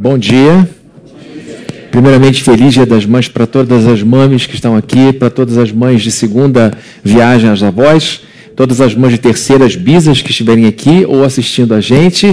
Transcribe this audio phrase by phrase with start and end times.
[0.00, 0.68] Bom dia.
[1.90, 5.72] Primeiramente, feliz Dia das Mães para todas as mães que estão aqui, para todas as
[5.72, 8.20] mães de segunda viagem às avós,
[8.54, 12.26] todas as mães de terceiras bisas que estiverem aqui ou assistindo a gente.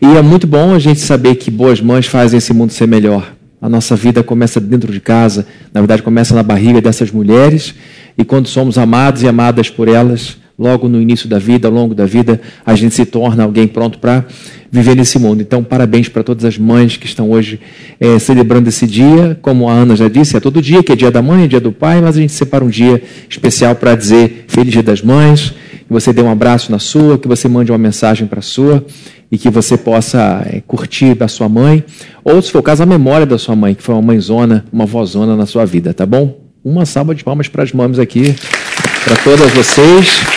[0.00, 3.30] E é muito bom a gente saber que boas mães fazem esse mundo ser melhor.
[3.60, 7.74] A nossa vida começa dentro de casa, na verdade, começa na barriga dessas mulheres,
[8.16, 11.94] e quando somos amados e amadas por elas, logo no início da vida, ao longo
[11.94, 14.24] da vida, a gente se torna alguém pronto para
[14.70, 15.42] viver nesse mundo.
[15.42, 17.60] Então, parabéns para todas as mães que estão hoje
[17.98, 19.36] é, celebrando esse dia.
[19.42, 21.60] Como a Ana já disse, é todo dia que é dia da mãe, é dia
[21.60, 25.50] do pai, mas a gente separa um dia especial para dizer Feliz Dia das Mães,
[25.50, 28.84] que você dê um abraço na sua, que você mande uma mensagem para a sua
[29.30, 31.82] e que você possa é, curtir da sua mãe,
[32.22, 34.86] ou se for o caso, a memória da sua mãe, que foi uma mãezona, uma
[34.86, 36.38] vozona na sua vida, tá bom?
[36.64, 38.34] Uma salva de palmas para as mães aqui,
[39.04, 40.31] para todas vocês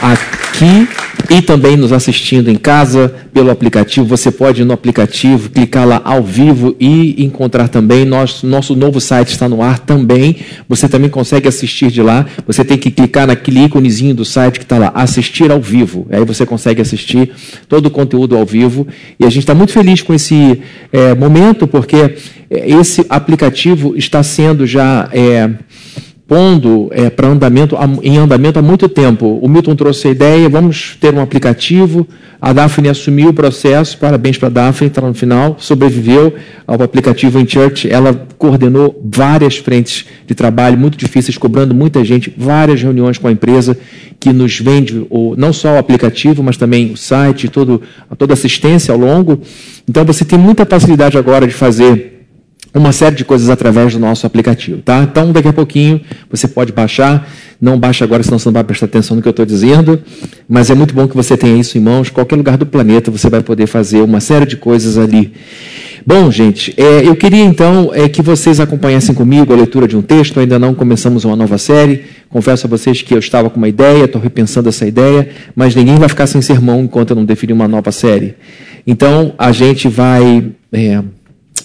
[0.00, 0.88] aqui
[1.30, 4.06] e também nos assistindo em casa pelo aplicativo.
[4.06, 8.04] Você pode ir no aplicativo, clicar lá ao vivo e encontrar também.
[8.04, 10.36] Nosso, nosso novo site está no ar também.
[10.68, 12.26] Você também consegue assistir de lá.
[12.46, 16.06] Você tem que clicar naquele íconezinho do site que está lá, assistir ao vivo.
[16.10, 17.30] Aí você consegue assistir
[17.68, 18.86] todo o conteúdo ao vivo.
[19.20, 22.16] E a gente está muito feliz com esse é, momento, porque
[22.50, 25.08] esse aplicativo está sendo já.
[25.12, 25.50] É,
[26.28, 29.38] pondo é, para andamento em andamento há muito tempo.
[29.42, 32.06] O Milton trouxe a ideia, vamos ter um aplicativo.
[32.38, 36.34] A Daphne assumiu o processo, parabéns para a Daphne, está no final, sobreviveu
[36.66, 37.90] ao aplicativo em Church.
[37.90, 43.32] Ela coordenou várias frentes de trabalho muito difíceis, cobrando muita gente, várias reuniões com a
[43.32, 43.76] empresa
[44.20, 47.80] que nos vende o, não só o aplicativo, mas também o site, todo,
[48.18, 49.40] toda assistência ao longo.
[49.88, 52.17] Então você tem muita facilidade agora de fazer
[52.78, 55.02] uma série de coisas através do nosso aplicativo, tá?
[55.02, 57.28] Então, daqui a pouquinho você pode baixar.
[57.60, 60.00] Não baixa agora, senão você não vai prestar atenção no que eu estou dizendo.
[60.48, 62.08] Mas é muito bom que você tenha isso em mãos.
[62.08, 65.32] Qualquer lugar do planeta você vai poder fazer uma série de coisas ali.
[66.06, 70.02] Bom, gente, é, eu queria então é, que vocês acompanhassem comigo a leitura de um
[70.02, 70.38] texto.
[70.38, 72.04] Ainda não começamos uma nova série.
[72.30, 75.96] Confesso a vocês que eu estava com uma ideia, estou repensando essa ideia, mas ninguém
[75.96, 78.36] vai ficar sem sermão enquanto eu não definir uma nova série.
[78.86, 80.50] Então, a gente vai.
[80.72, 81.02] É,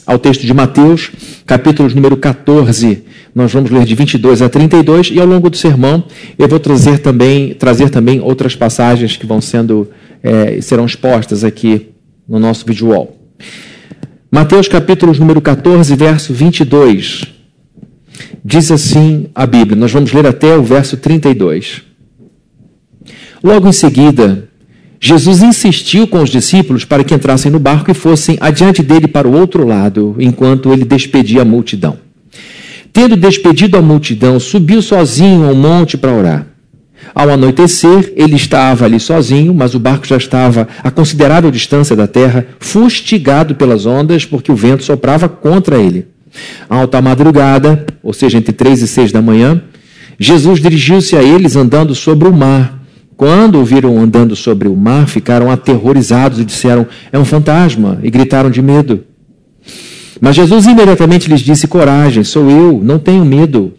[0.05, 1.11] ao texto de Mateus,
[1.45, 3.03] capítulo número 14.
[3.33, 6.03] Nós vamos ler de 22 a 32 e ao longo do sermão
[6.37, 9.89] eu vou trazer também, trazer também outras passagens que vão sendo
[10.21, 11.89] é, serão expostas aqui
[12.27, 13.17] no nosso vídeo wall.
[14.31, 17.27] Mateus capítulo número 14, verso 22.
[18.43, 19.75] Diz assim a Bíblia.
[19.75, 21.81] Nós vamos ler até o verso 32.
[23.43, 24.49] Logo em seguida,
[25.05, 29.27] Jesus insistiu com os discípulos para que entrassem no barco e fossem adiante dele para
[29.27, 31.97] o outro lado, enquanto ele despedia a multidão.
[32.93, 36.47] Tendo despedido a multidão, subiu sozinho ao monte para orar.
[37.13, 42.07] Ao anoitecer, ele estava ali sozinho, mas o barco já estava a considerável distância da
[42.07, 46.07] terra, fustigado pelas ondas, porque o vento soprava contra ele.
[46.69, 49.61] À alta madrugada, ou seja, entre três e seis da manhã,
[50.17, 52.82] Jesus dirigiu-se a eles andando sobre o mar
[53.15, 58.09] quando o viram andando sobre o mar, ficaram aterrorizados e disseram: É um fantasma, e
[58.09, 59.03] gritaram de medo.
[60.19, 63.73] Mas Jesus imediatamente lhes disse: Coragem, sou eu, não tenho medo.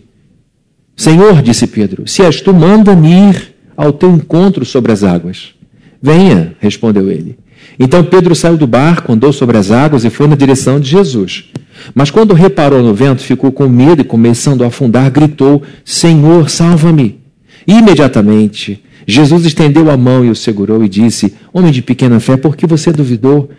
[0.96, 5.54] Senhor, disse Pedro, se és tu, manda-me ir ao teu encontro sobre as águas.
[6.00, 7.36] Venha, respondeu ele.
[7.78, 11.46] Então Pedro saiu do barco, andou sobre as águas e foi na direção de Jesus.
[11.94, 17.20] Mas quando reparou no vento, ficou com medo e, começando a afundar, gritou: Senhor, salva-me.
[17.66, 22.56] Imediatamente Jesus estendeu a mão e o segurou e disse: Homem de pequena fé, por
[22.56, 23.50] que você duvidou?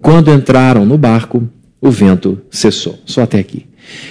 [0.00, 1.48] Quando entraram no barco,
[1.80, 2.98] o vento cessou.
[3.04, 3.66] Só até aqui.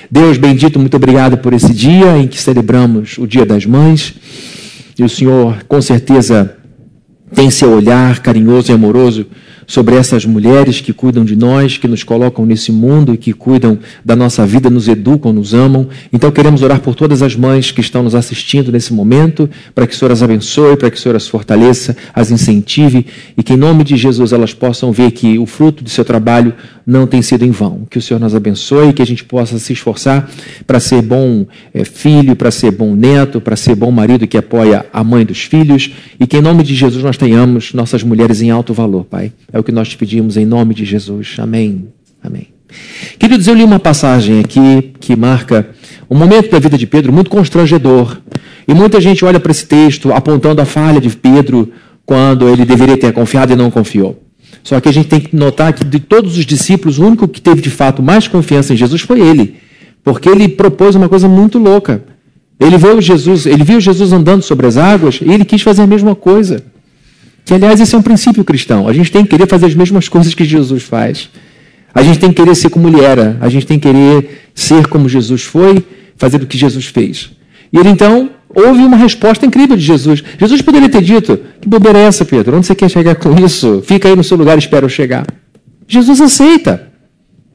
[0.09, 4.13] Deus bendito, muito obrigado por esse dia em que celebramos o Dia das Mães.
[4.97, 6.55] E o Senhor, com certeza,
[7.33, 9.25] tem seu olhar carinhoso e amoroso
[9.67, 13.79] sobre essas mulheres que cuidam de nós, que nos colocam nesse mundo e que cuidam
[14.03, 15.87] da nossa vida, nos educam, nos amam.
[16.11, 19.93] Então queremos orar por todas as mães que estão nos assistindo nesse momento, para que
[19.93, 23.05] o Senhor as abençoe, para que o Senhor as fortaleça, as incentive
[23.37, 26.53] e que em nome de Jesus elas possam ver que o fruto do seu trabalho
[26.85, 27.85] não tem sido em vão.
[27.89, 30.29] Que o Senhor nos abençoe, que a gente possa se esforçar
[30.67, 34.85] para ser bom é, filho, para ser bom neto, para ser bom marido que apoia
[34.91, 38.49] a mãe dos filhos e que em nome de Jesus nós tenhamos nossas mulheres em
[38.49, 39.31] alto valor, Pai.
[39.51, 41.35] É o que nós te pedimos em nome de Jesus.
[41.39, 41.87] Amém.
[42.21, 42.47] Amém.
[43.19, 45.69] Queridos, eu li uma passagem aqui que marca
[46.09, 48.17] um momento da vida de Pedro muito constrangedor.
[48.67, 51.71] E muita gente olha para esse texto apontando a falha de Pedro
[52.05, 54.22] quando ele deveria ter confiado e não confiou.
[54.63, 57.41] Só que a gente tem que notar que de todos os discípulos, o único que
[57.41, 59.55] teve de fato mais confiança em Jesus foi ele.
[60.03, 62.03] Porque ele propôs uma coisa muito louca.
[62.59, 65.87] Ele viu Jesus, ele viu Jesus andando sobre as águas e ele quis fazer a
[65.87, 66.63] mesma coisa.
[67.45, 68.87] Que, aliás, esse é um princípio cristão.
[68.87, 71.29] A gente tem que querer fazer as mesmas coisas que Jesus faz.
[71.93, 73.37] A gente tem que querer ser como ele era.
[73.41, 75.83] A gente tem que querer ser como Jesus foi,
[76.17, 77.31] fazer o que Jesus fez.
[77.71, 80.23] E ele então houve uma resposta incrível de Jesus.
[80.39, 82.57] Jesus poderia ter dito: Que bobeira é essa, Pedro?
[82.57, 83.83] Onde você quer chegar com isso?
[83.85, 85.25] Fica aí no seu lugar e espera eu chegar.
[85.87, 86.89] Jesus aceita.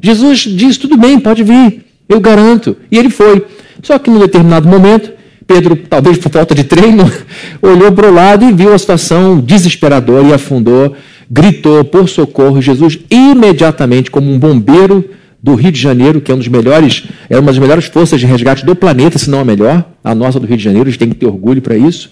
[0.01, 2.77] Jesus diz: Tudo bem, pode vir, eu garanto.
[2.91, 3.45] E ele foi.
[3.83, 5.13] Só que num determinado momento,
[5.47, 7.11] Pedro, talvez por falta de treino,
[7.63, 10.95] olhou para o lado e viu a situação desesperadora e afundou,
[11.31, 12.61] gritou por socorro.
[12.61, 15.05] Jesus, imediatamente, como um bombeiro
[15.43, 18.27] do Rio de Janeiro, que é um dos melhores, é uma das melhores forças de
[18.27, 20.99] resgate do planeta, se não a melhor, a nossa do Rio de Janeiro, a gente
[20.99, 22.11] tem que ter orgulho para isso.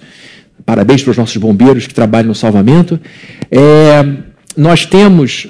[0.64, 2.98] Parabéns para os nossos bombeiros que trabalham no salvamento.
[3.50, 4.04] É,
[4.56, 5.48] nós temos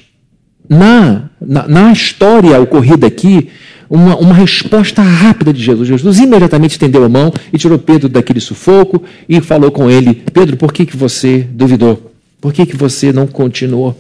[0.69, 3.49] na, na, na história ocorrida aqui
[3.89, 5.89] uma, uma resposta rápida de Jesus.
[5.89, 10.57] Jesus imediatamente estendeu a mão e tirou Pedro daquele sufoco e falou com ele: Pedro,
[10.57, 12.13] por que, que você duvidou?
[12.41, 13.97] Por que, que você não continuou?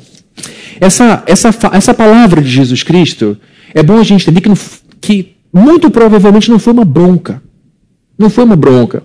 [0.80, 3.36] Essa, essa, essa palavra de Jesus Cristo,
[3.76, 4.56] é bom a gente entender que, não,
[5.02, 7.42] que muito provavelmente não foi uma bronca.
[8.18, 9.02] Não foi uma bronca.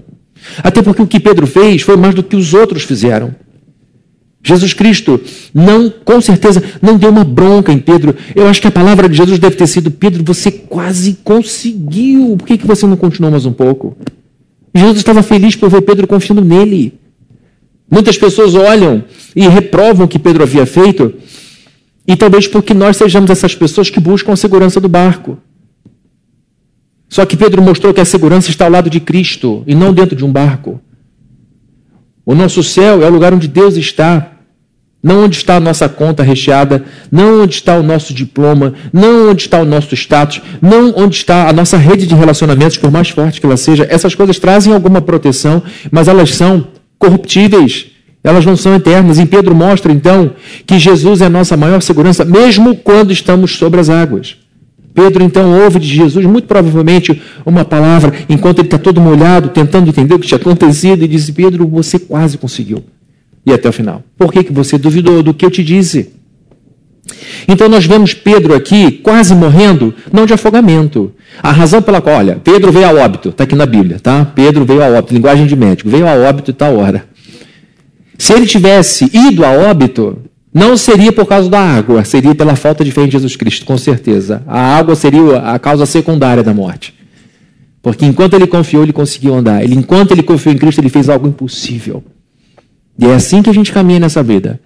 [0.63, 3.35] Até porque o que Pedro fez foi mais do que os outros fizeram.
[4.41, 5.19] Jesus Cristo
[5.53, 8.15] não, com certeza, não deu uma bronca em Pedro.
[8.33, 12.37] Eu acho que a palavra de Jesus deve ter sido: Pedro, você quase conseguiu.
[12.37, 13.97] Por que, que você não continuou mais um pouco?
[14.73, 16.93] Jesus estava feliz por ver Pedro confiando nele.
[17.91, 19.03] Muitas pessoas olham
[19.35, 21.13] e reprovam o que Pedro havia feito,
[22.11, 25.37] e talvez porque nós sejamos essas pessoas que buscam a segurança do barco.
[27.07, 30.13] Só que Pedro mostrou que a segurança está ao lado de Cristo e não dentro
[30.13, 30.81] de um barco.
[32.25, 34.29] O nosso céu é o lugar onde Deus está.
[35.01, 39.43] Não onde está a nossa conta recheada, não onde está o nosso diploma, não onde
[39.43, 43.39] está o nosso status, não onde está a nossa rede de relacionamentos, por mais forte
[43.39, 43.87] que ela seja.
[43.89, 46.67] Essas coisas trazem alguma proteção, mas elas são
[46.99, 47.90] corruptíveis.
[48.23, 49.19] Elas não são eternas.
[49.19, 50.31] E Pedro mostra, então,
[50.65, 54.37] que Jesus é a nossa maior segurança, mesmo quando estamos sobre as águas.
[54.93, 59.89] Pedro então ouve de Jesus, muito provavelmente, uma palavra, enquanto ele está todo molhado, tentando
[59.89, 62.83] entender o que tinha acontecido, e diz: Pedro, você quase conseguiu.
[63.45, 64.03] E até o final.
[64.17, 66.13] Por que, que você duvidou do que eu te disse?
[67.47, 71.11] Então nós vemos Pedro aqui quase morrendo, não de afogamento.
[71.41, 74.25] A razão pela qual, olha, Pedro veio a óbito, está aqui na Bíblia, tá?
[74.25, 77.05] Pedro veio a óbito, linguagem de médico, veio a óbito e tal hora.
[78.21, 80.15] Se ele tivesse ido a óbito,
[80.53, 83.79] não seria por causa da água, seria pela falta de fé em Jesus Cristo, com
[83.79, 84.43] certeza.
[84.45, 86.93] A água seria a causa secundária da morte.
[87.81, 89.63] Porque enquanto ele confiou, ele conseguiu andar.
[89.63, 92.03] Ele, enquanto ele confiou em Cristo, ele fez algo impossível.
[92.95, 94.59] E é assim que a gente caminha nessa vida.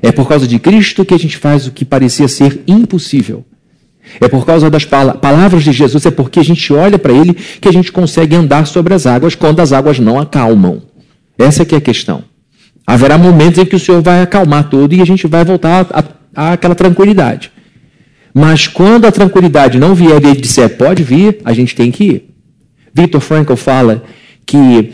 [0.00, 3.44] É por causa de Cristo que a gente faz o que parecia ser impossível.
[4.22, 7.68] É por causa das palavras de Jesus, é porque a gente olha para ele que
[7.68, 10.80] a gente consegue andar sobre as águas quando as águas não acalmam.
[11.38, 12.31] Essa é a questão.
[12.86, 15.86] Haverá momentos em que o Senhor vai acalmar tudo e a gente vai voltar
[16.34, 17.52] àquela tranquilidade.
[18.34, 22.04] Mas quando a tranquilidade não vier e ele disser pode vir, a gente tem que
[22.04, 22.34] ir.
[22.94, 24.02] Victor Frankl fala
[24.44, 24.92] que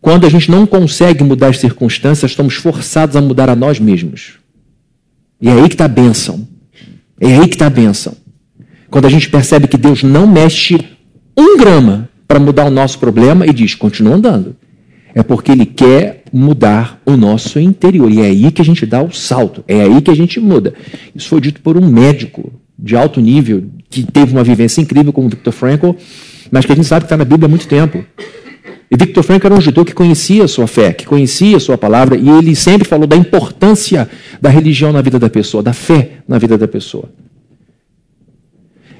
[0.00, 4.34] quando a gente não consegue mudar as circunstâncias, estamos forçados a mudar a nós mesmos.
[5.40, 6.46] E é aí que está a bênção.
[7.20, 8.16] É aí que está a bênção.
[8.90, 10.78] Quando a gente percebe que Deus não mexe
[11.36, 14.56] um grama para mudar o nosso problema e diz, continua andando.
[15.14, 18.10] É porque Ele quer mudar o nosso interior.
[18.10, 20.74] E é aí que a gente dá o salto, é aí que a gente muda.
[21.14, 25.28] Isso foi dito por um médico de alto nível, que teve uma vivência incrível como
[25.28, 25.90] Viktor Frankl,
[26.50, 28.04] mas que a gente sabe que está na Bíblia há muito tempo.
[28.90, 31.76] E Viktor Frankl era um judeu que conhecia a sua fé, que conhecia a sua
[31.76, 34.08] palavra, e ele sempre falou da importância
[34.40, 37.10] da religião na vida da pessoa, da fé na vida da pessoa.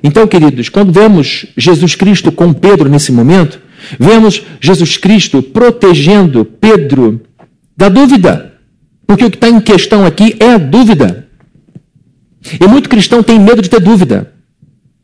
[0.02, 3.60] Então, queridos, quando vemos Jesus Cristo com Pedro nesse momento,
[3.98, 7.20] Vemos Jesus Cristo protegendo Pedro
[7.76, 8.54] da dúvida.
[9.06, 11.28] Porque o que está em questão aqui é a dúvida.
[12.60, 14.32] E muito cristão tem medo de ter dúvida.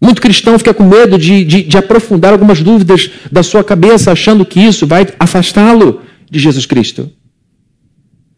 [0.00, 4.44] Muito cristão fica com medo de, de, de aprofundar algumas dúvidas da sua cabeça, achando
[4.44, 7.10] que isso vai afastá-lo de Jesus Cristo.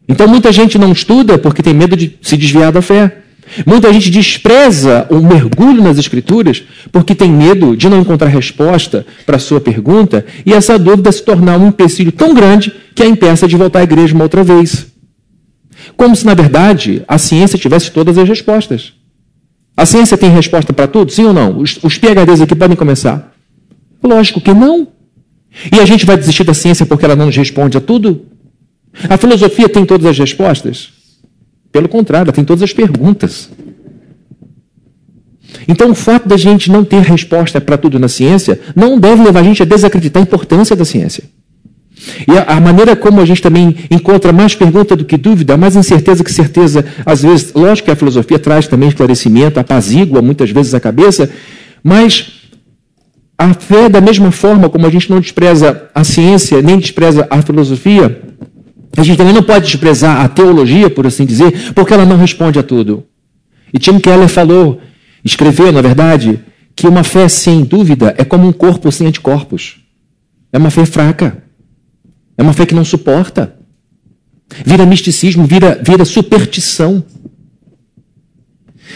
[0.07, 3.23] Então muita gente não estuda porque tem medo de se desviar da fé.
[3.65, 9.37] Muita gente despreza o mergulho nas Escrituras porque tem medo de não encontrar resposta para
[9.37, 13.47] a sua pergunta e essa dúvida se tornar um empecilho tão grande que a impeça
[13.47, 14.87] de voltar à igreja uma outra vez.
[15.95, 18.93] Como se, na verdade, a ciência tivesse todas as respostas.
[19.75, 21.11] A ciência tem resposta para tudo?
[21.11, 21.59] Sim ou não?
[21.59, 23.33] Os, os PHDs aqui podem começar?
[24.03, 24.87] Lógico que não.
[25.71, 28.25] E a gente vai desistir da ciência porque ela não nos responde a tudo?
[29.09, 30.96] A filosofia tem todas as respostas?
[31.77, 33.51] Pelo contrário, ela tem todas as perguntas.
[35.67, 39.41] Então, o fato da gente não ter resposta para tudo na ciência não deve levar
[39.41, 41.23] a gente a desacreditar a importância da ciência.
[42.27, 46.23] E a, maneira como a gente também encontra mais pergunta do que dúvida, mais incerteza
[46.23, 50.79] que certeza, às vezes, lógico que a filosofia traz também esclarecimento, apazigua muitas vezes a
[50.79, 51.29] cabeça,
[51.83, 52.41] mas
[53.37, 57.39] a fé, da mesma forma como a gente não despreza a ciência, nem despreza a
[57.43, 58.19] filosofia,
[58.97, 62.57] a gente também não pode desprezar a teologia, por assim dizer, porque ela não responde
[62.57, 63.05] a tudo.
[63.71, 64.81] E Tim Keller falou,
[65.23, 66.39] escreveu, na verdade,
[66.75, 69.77] que uma fé sem dúvida é como um corpo sem anticorpos.
[70.51, 71.43] É uma fé fraca.
[72.35, 73.55] É uma fé que não suporta.
[74.65, 77.03] Vira misticismo, vira, vira superstição.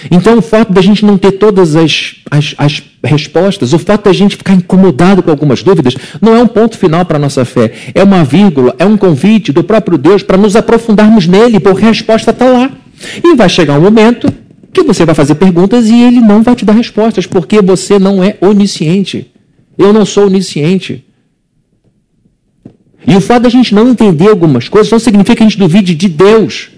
[0.10, 4.14] Então, o fato da gente não ter todas as, as, as, respostas, o fato da
[4.14, 7.72] gente ficar incomodado com algumas dúvidas, não é um ponto final para a nossa fé.
[7.94, 11.90] É uma vírgula, é um convite do próprio Deus para nos aprofundarmos nele, porque a
[11.90, 12.72] resposta está lá.
[13.24, 14.32] E vai chegar um momento
[14.74, 18.24] que você vai fazer perguntas e ele não vai te dar respostas, porque você não
[18.24, 19.32] é onisciente.
[19.78, 21.04] Eu não sou onisciente.
[23.06, 25.96] E o fato da gente não entender algumas coisas não significa que a gente duvide
[25.96, 26.70] de Deus.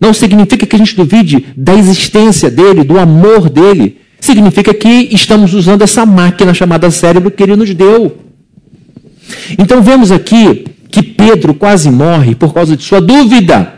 [0.00, 3.98] Não significa que a gente duvide da existência dele, do amor dele.
[4.20, 8.18] Significa que estamos usando essa máquina chamada cérebro que ele nos deu.
[9.58, 13.74] Então vemos aqui que Pedro quase morre por causa de sua dúvida.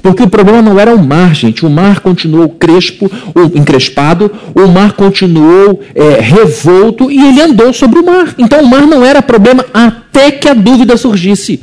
[0.00, 1.66] Porque o problema não era o mar, gente.
[1.66, 3.10] O mar continuou crespo,
[3.54, 8.34] encrespado, o mar continuou é, revolto e ele andou sobre o mar.
[8.38, 11.60] Então o mar não era problema até que a dúvida surgisse.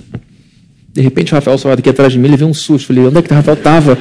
[0.99, 2.87] De repente, o Rafael saiu daqui atrás de mim, ele viu um susto.
[2.87, 3.97] Falei, onde é que o Rafael estava?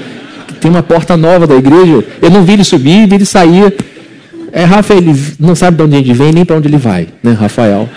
[0.60, 2.04] Tem uma porta nova da igreja.
[2.20, 3.72] Eu não vi ele subir, vi ele sair.
[4.50, 7.30] É, Rafael, ele não sabe de onde ele vem nem para onde ele vai, né,
[7.34, 7.88] Rafael?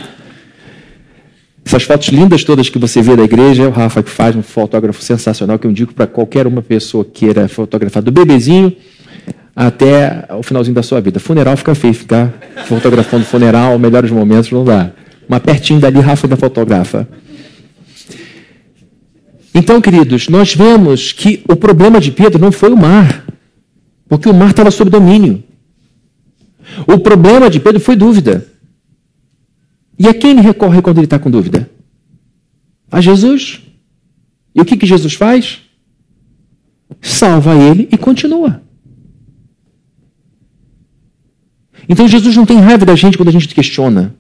[1.66, 4.44] Essas fotos lindas todas que você vê da igreja, é o Rafa que faz, um
[4.44, 8.72] fotógrafo sensacional, que eu indico para qualquer uma pessoa que queira fotografar do bebezinho
[9.56, 11.20] até o finalzinho da sua vida.
[11.20, 12.32] Funeral fica feio, ficar
[12.68, 14.92] fotografando funeral, melhores momentos, não dá.
[15.28, 17.08] Mas pertinho dali, Rafa da fotografa.
[19.54, 23.26] Então, queridos, nós vemos que o problema de Pedro não foi o mar,
[24.08, 25.44] porque o mar estava sob domínio.
[26.88, 28.48] O problema de Pedro foi dúvida.
[30.00, 31.70] E a quem ele recorre quando ele está com dúvida?
[32.90, 33.62] A Jesus.
[34.56, 35.62] E o que, que Jesus faz?
[37.02, 38.62] Salva ele e continua.
[41.88, 44.16] Então Jesus não tem raiva da gente quando a gente questiona.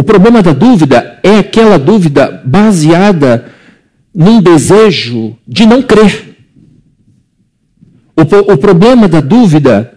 [0.00, 3.44] O problema da dúvida é aquela dúvida baseada
[4.14, 6.38] num desejo de não crer.
[8.16, 9.92] O, o problema da dúvida,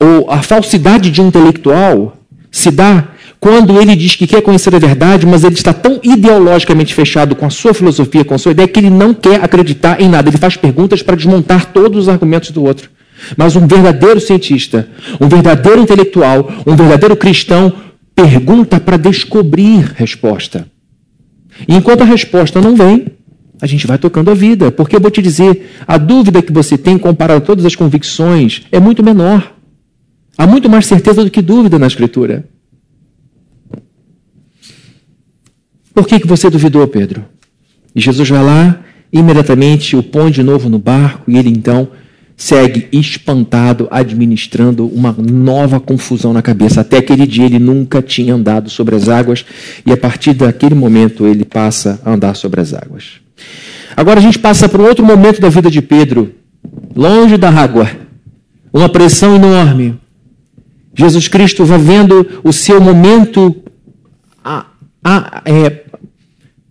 [0.00, 2.16] ou a falsidade de um intelectual,
[2.50, 6.92] se dá quando ele diz que quer conhecer a verdade, mas ele está tão ideologicamente
[6.92, 10.08] fechado com a sua filosofia, com a sua ideia, que ele não quer acreditar em
[10.08, 10.28] nada.
[10.28, 12.90] Ele faz perguntas para desmontar todos os argumentos do outro.
[13.36, 14.88] Mas um verdadeiro cientista,
[15.20, 17.72] um verdadeiro intelectual, um verdadeiro cristão
[18.16, 20.66] pergunta para descobrir resposta.
[21.68, 23.08] E enquanto a resposta não vem,
[23.60, 24.72] a gente vai tocando a vida.
[24.72, 28.62] Porque eu vou te dizer, a dúvida que você tem comparado a todas as convicções
[28.72, 29.54] é muito menor.
[30.36, 32.48] Há muito mais certeza do que dúvida na Escritura.
[35.94, 37.24] Por que, que você duvidou, Pedro?
[37.94, 38.80] E Jesus vai lá,
[39.12, 41.88] imediatamente o põe de novo no barco, e ele então
[42.36, 46.82] segue espantado, administrando uma nova confusão na cabeça.
[46.82, 49.44] Até aquele dia ele nunca tinha andado sobre as águas
[49.84, 53.20] e a partir daquele momento ele passa a andar sobre as águas.
[53.96, 56.34] Agora a gente passa para um outro momento da vida de Pedro,
[56.94, 57.90] longe da água,
[58.70, 59.98] uma pressão enorme.
[60.94, 63.56] Jesus Cristo vai vendo o seu momento
[64.44, 64.66] a,
[65.02, 65.84] a, é,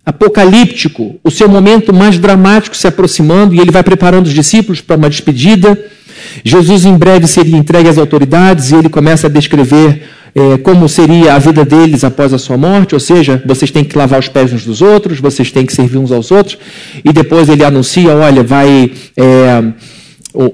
[0.05, 4.95] apocalíptico, o seu momento mais dramático se aproximando, e ele vai preparando os discípulos para
[4.95, 5.77] uma despedida.
[6.43, 10.03] Jesus em breve seria entregue às autoridades e ele começa a descrever
[10.35, 13.97] é, como seria a vida deles após a sua morte, ou seja, vocês têm que
[13.97, 16.57] lavar os pés uns dos outros, vocês têm que servir uns aos outros,
[17.03, 18.91] e depois ele anuncia, olha, vai.
[19.15, 19.63] É,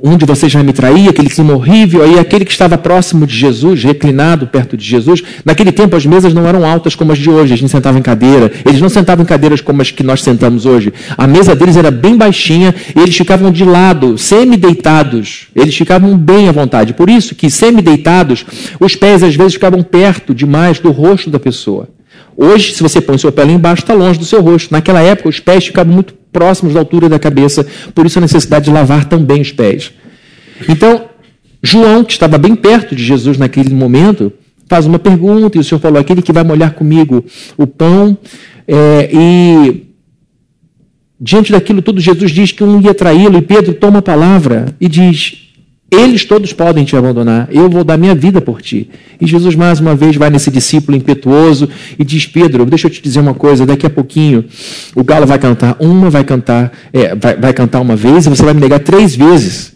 [0.04, 3.36] um de vocês vai me trair, aquele clima horrível, aí aquele que estava próximo de
[3.36, 7.30] Jesus, reclinado perto de Jesus, naquele tempo as mesas não eram altas como as de
[7.30, 10.22] hoje, a gente sentava em cadeira, eles não sentavam em cadeiras como as que nós
[10.22, 15.76] sentamos hoje, a mesa deles era bem baixinha, e eles ficavam de lado, semi-deitados, eles
[15.76, 18.46] ficavam bem à vontade, por isso que semi-deitados,
[18.80, 21.90] os pés às vezes ficavam perto demais do rosto da pessoa.
[22.36, 24.72] Hoje, se você põe seu pé lá embaixo, está longe do seu rosto.
[24.72, 28.66] Naquela época, os pés ficavam muito próximos da altura da cabeça, por isso a necessidade
[28.66, 29.92] de lavar também os pés.
[30.68, 31.06] Então,
[31.62, 34.32] João, que estava bem perto de Jesus naquele momento,
[34.68, 37.24] faz uma pergunta, e o Senhor falou: aquele que vai molhar comigo
[37.58, 38.18] o pão,
[38.68, 39.88] é, e
[41.20, 44.88] diante daquilo tudo, Jesus diz que um ia traí-lo, e Pedro toma a palavra e
[44.88, 45.50] diz:
[45.91, 48.89] Eles todos podem te abandonar, eu vou dar minha vida por ti.
[49.19, 51.67] E Jesus, mais uma vez, vai nesse discípulo impetuoso
[52.00, 54.45] e diz: Pedro, deixa eu te dizer uma coisa, daqui a pouquinho
[54.95, 58.41] o galo vai cantar uma, vai cantar, é, vai, vai cantar uma vez e você
[58.41, 59.75] vai me negar três vezes.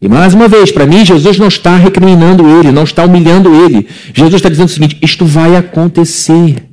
[0.00, 3.86] E mais uma vez, para mim, Jesus não está recriminando ele, não está humilhando ele.
[4.14, 6.67] Jesus está dizendo o seguinte: isto vai acontecer.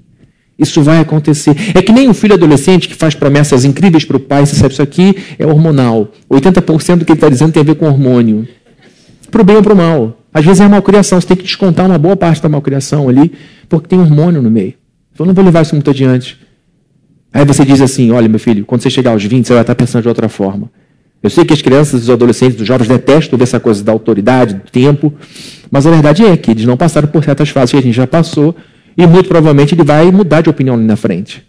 [0.57, 1.55] Isso vai acontecer.
[1.75, 4.73] É que nem um filho adolescente que faz promessas incríveis para o pai, você sabe,
[4.73, 6.09] isso aqui é hormonal.
[6.31, 8.47] 80% do que ele está dizendo tem a ver com hormônio.
[9.29, 10.17] Para o bem ou para o mal.
[10.33, 13.33] Às vezes é malcriação, você tem que descontar uma boa parte da malcriação ali,
[13.67, 14.73] porque tem hormônio no meio.
[15.13, 16.37] Então, não vou levar isso muito adiante.
[17.33, 19.75] Aí você diz assim: olha, meu filho, quando você chegar aos 20, você vai estar
[19.75, 20.69] pensando de outra forma.
[21.21, 24.55] Eu sei que as crianças, os adolescentes, os jovens detestam ver essa coisa da autoridade,
[24.55, 25.13] do tempo,
[25.71, 28.05] mas a verdade é que eles não passaram por certas fases que a gente já
[28.05, 28.55] passou
[28.97, 31.43] e muito provavelmente ele vai mudar de opinião ali na frente.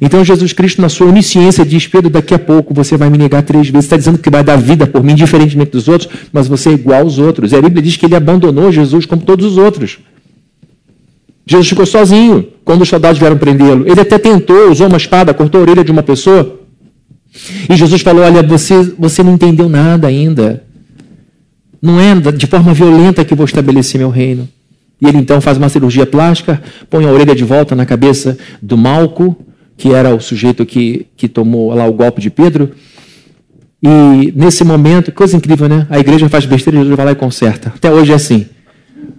[0.00, 3.42] Então Jesus Cristo, na sua onisciência, diz: Pedro, daqui a pouco você vai me negar
[3.42, 3.86] três vezes.
[3.86, 7.00] Está dizendo que vai dar vida por mim, diferentemente dos outros, mas você é igual
[7.00, 7.52] aos outros.
[7.52, 9.98] E a Bíblia diz que ele abandonou Jesus como todos os outros.
[11.44, 13.88] Jesus ficou sozinho quando os soldados vieram prendê-lo.
[13.88, 16.60] Ele até tentou, usou uma espada, cortou a orelha de uma pessoa.
[17.68, 20.62] E Jesus falou: Olha, você, você não entendeu nada ainda.
[21.80, 24.48] Não é de forma violenta que vou estabelecer meu reino.
[25.00, 28.76] E ele então faz uma cirurgia plástica, põe a orelha de volta na cabeça do
[28.76, 29.36] Malco,
[29.76, 32.70] que era o sujeito que, que tomou lá o golpe de Pedro.
[33.80, 35.86] E nesse momento, coisa incrível, né?
[35.88, 37.72] A igreja faz besteira Jesus vai lá e conserta.
[37.74, 38.46] Até hoje é assim.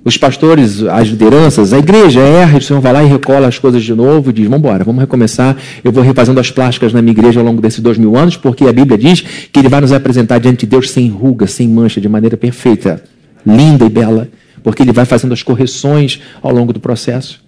[0.03, 3.81] Os pastores, as lideranças, a igreja erra, o Senhor vai lá e recola as coisas
[3.81, 5.55] de novo e diz: vamos embora, vamos recomeçar.
[5.81, 8.65] Eu vou refazendo as plásticas na minha igreja ao longo desses dois mil anos, porque
[8.65, 12.01] a Bíblia diz que Ele vai nos apresentar diante de Deus sem ruga, sem mancha,
[12.01, 13.01] de maneira perfeita,
[13.45, 14.27] linda e bela
[14.63, 17.44] porque ele vai fazendo as correções ao longo do processo.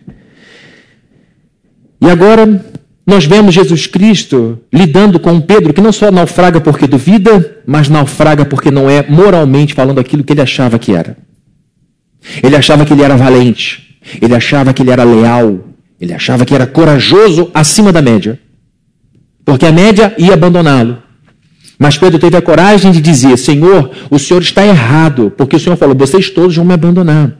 [2.00, 2.63] E agora
[3.06, 8.46] nós vemos Jesus Cristo lidando com Pedro, que não só naufraga porque duvida, mas naufraga
[8.46, 11.18] porque não é moralmente falando aquilo que ele achava que era.
[12.44, 15.60] Ele achava que ele era valente, ele achava que ele era leal,
[16.00, 18.39] ele achava que era corajoso acima da média.
[19.44, 21.01] Porque a média ia abandoná-lo.
[21.81, 25.75] Mas Pedro teve a coragem de dizer: Senhor, o Senhor está errado, porque o Senhor
[25.75, 27.31] falou: vocês todos vão me abandonar.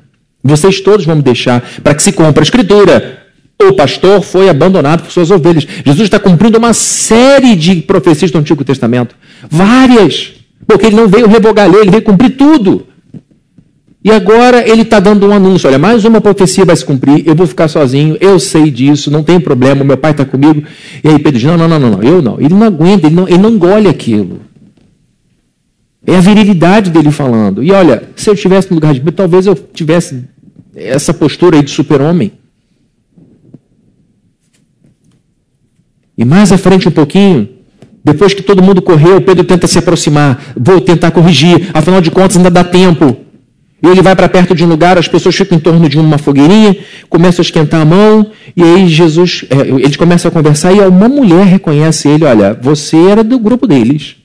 [0.44, 3.20] Vocês todos vão me deixar para que se cumpra a escritura.
[3.62, 5.68] O pastor foi abandonado por suas ovelhas.
[5.86, 9.16] Jesus está cumprindo uma série de profecias do Antigo Testamento.
[9.48, 10.32] Várias.
[10.66, 12.88] Porque ele não veio revogar a lei, ele veio cumprir tudo.
[14.04, 17.36] E agora ele está dando um anúncio: olha, mais uma profecia vai se cumprir, eu
[17.36, 20.64] vou ficar sozinho, eu sei disso, não tem problema, meu pai está comigo.
[21.04, 22.40] E aí Pedro diz: não, não, não, não, eu não.
[22.40, 24.42] Ele não aguenta, ele não, ele não engole aquilo.
[26.06, 27.62] É a virilidade dele falando.
[27.62, 30.24] E olha, se eu estivesse no lugar de Pedro, talvez eu tivesse
[30.76, 32.32] essa postura aí de super-homem.
[36.18, 37.50] E mais à frente um pouquinho,
[38.04, 40.54] depois que todo mundo correu, Pedro tenta se aproximar.
[40.58, 43.16] Vou tentar corrigir, afinal de contas ainda dá tempo.
[43.84, 46.18] E ele vai para perto de um lugar, as pessoas ficam em torno de uma
[46.18, 46.78] fogueirinha,
[47.10, 51.10] começam a esquentar a mão, e aí Jesus, é, eles começam a conversar, e uma
[51.10, 54.18] mulher reconhece ele, olha, você era do grupo deles.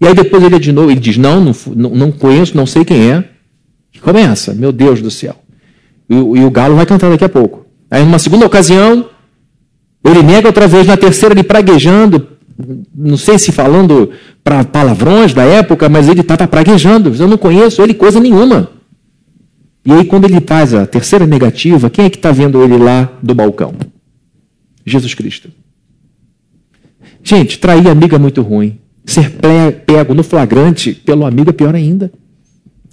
[0.00, 3.10] E aí depois ele de novo, ele diz, não, não, não conheço, não sei quem
[3.10, 3.24] é.
[3.92, 5.34] E começa, meu Deus do céu.
[6.08, 7.66] E, e o galo vai cantar daqui a pouco.
[7.90, 9.08] Aí numa segunda ocasião,
[10.04, 12.28] ele nega outra vez, na terceira ele praguejando,
[12.94, 14.10] não sei se falando
[14.42, 17.14] para palavrões da época, mas ele estava praguejando.
[17.14, 18.70] Eu não conheço ele coisa nenhuma.
[19.84, 23.12] E aí, quando ele faz a terceira negativa, quem é que está vendo ele lá
[23.22, 23.74] do balcão?
[24.84, 25.48] Jesus Cristo.
[27.22, 28.78] Gente, trair amigo é muito ruim.
[29.04, 29.30] Ser
[29.86, 32.10] pego no flagrante pelo amigo é pior ainda.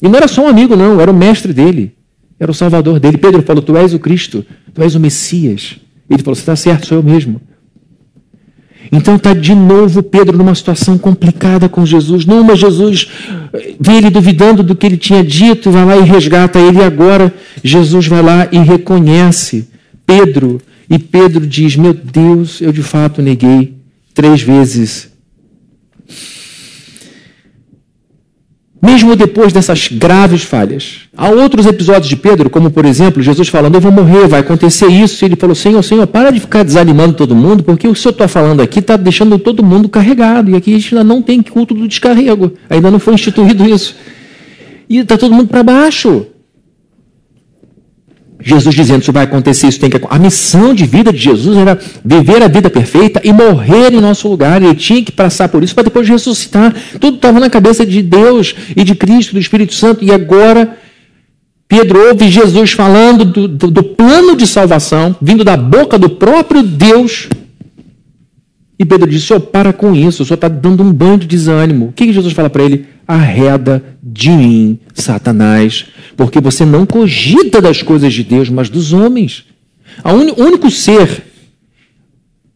[0.01, 1.95] E não era só um amigo, não, era o mestre dele.
[2.39, 3.17] Era o salvador dele.
[3.17, 5.77] Pedro falou: Tu és o Cristo, tu és o Messias.
[6.09, 7.41] Ele falou: Você está certo, sou eu mesmo.
[8.91, 12.25] Então está de novo Pedro numa situação complicada com Jesus.
[12.25, 13.07] Numa, Jesus
[13.79, 16.79] vê ele duvidando do que ele tinha dito, vai lá e resgata ele.
[16.79, 19.67] E agora Jesus vai lá e reconhece
[20.05, 20.61] Pedro.
[20.89, 23.73] E Pedro diz: Meu Deus, eu de fato neguei
[24.13, 25.12] três vezes
[28.83, 31.03] mesmo depois dessas graves falhas.
[31.15, 34.87] Há outros episódios de Pedro, como por exemplo, Jesus falando: Eu vou morrer, vai acontecer
[34.87, 35.23] isso.
[35.23, 38.11] E ele falou: Senhor, Senhor, para de ficar desanimando todo mundo, porque o que eu
[38.11, 40.51] estou falando aqui está deixando todo mundo carregado.
[40.51, 43.95] E aqui a gente ainda não tem culto do descarrego, ainda não foi instituído isso.
[44.89, 46.27] E está todo mundo para baixo.
[48.43, 51.79] Jesus dizendo isso vai acontecer, isso tem que A missão de vida de Jesus era
[52.03, 54.61] viver a vida perfeita e morrer em nosso lugar.
[54.61, 56.75] Ele tinha que passar por isso para depois ressuscitar.
[56.99, 60.03] Tudo estava na cabeça de Deus e de Cristo, do Espírito Santo.
[60.03, 60.77] E agora
[61.67, 66.61] Pedro ouve Jesus falando do, do, do plano de salvação, vindo da boca do próprio
[66.61, 67.29] Deus.
[68.83, 71.85] E Pedro diz: Senhor, para com isso, o senhor está dando um banho de desânimo.
[71.85, 72.85] O que, que Jesus fala para ele?
[73.07, 79.45] arreda de mim, Satanás, porque você não cogita das coisas de Deus, mas dos homens.
[80.03, 81.23] O único ser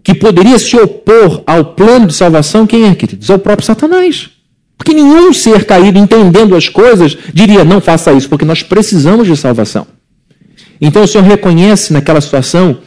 [0.03, 3.29] que poderia se opor ao plano de salvação, quem é, queridos?
[3.29, 4.29] É o próprio Satanás.
[4.77, 9.35] Porque nenhum ser caído entendendo as coisas diria, não faça isso, porque nós precisamos de
[9.35, 9.85] salvação.
[10.79, 12.77] Então o Senhor reconhece naquela situação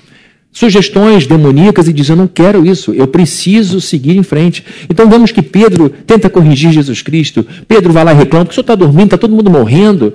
[0.52, 4.64] sugestões demoníacas e diz: Eu não quero isso, eu preciso seguir em frente.
[4.88, 7.46] Então vemos que Pedro tenta corrigir Jesus Cristo.
[7.66, 10.14] Pedro vai lá e reclama: que o senhor está dormindo, está todo mundo morrendo.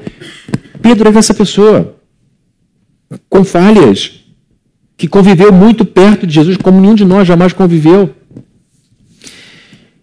[0.82, 1.96] Pedro é essa pessoa,
[3.30, 4.26] com falhas,
[4.98, 8.14] que conviveu muito perto de Jesus, como nenhum de nós jamais conviveu.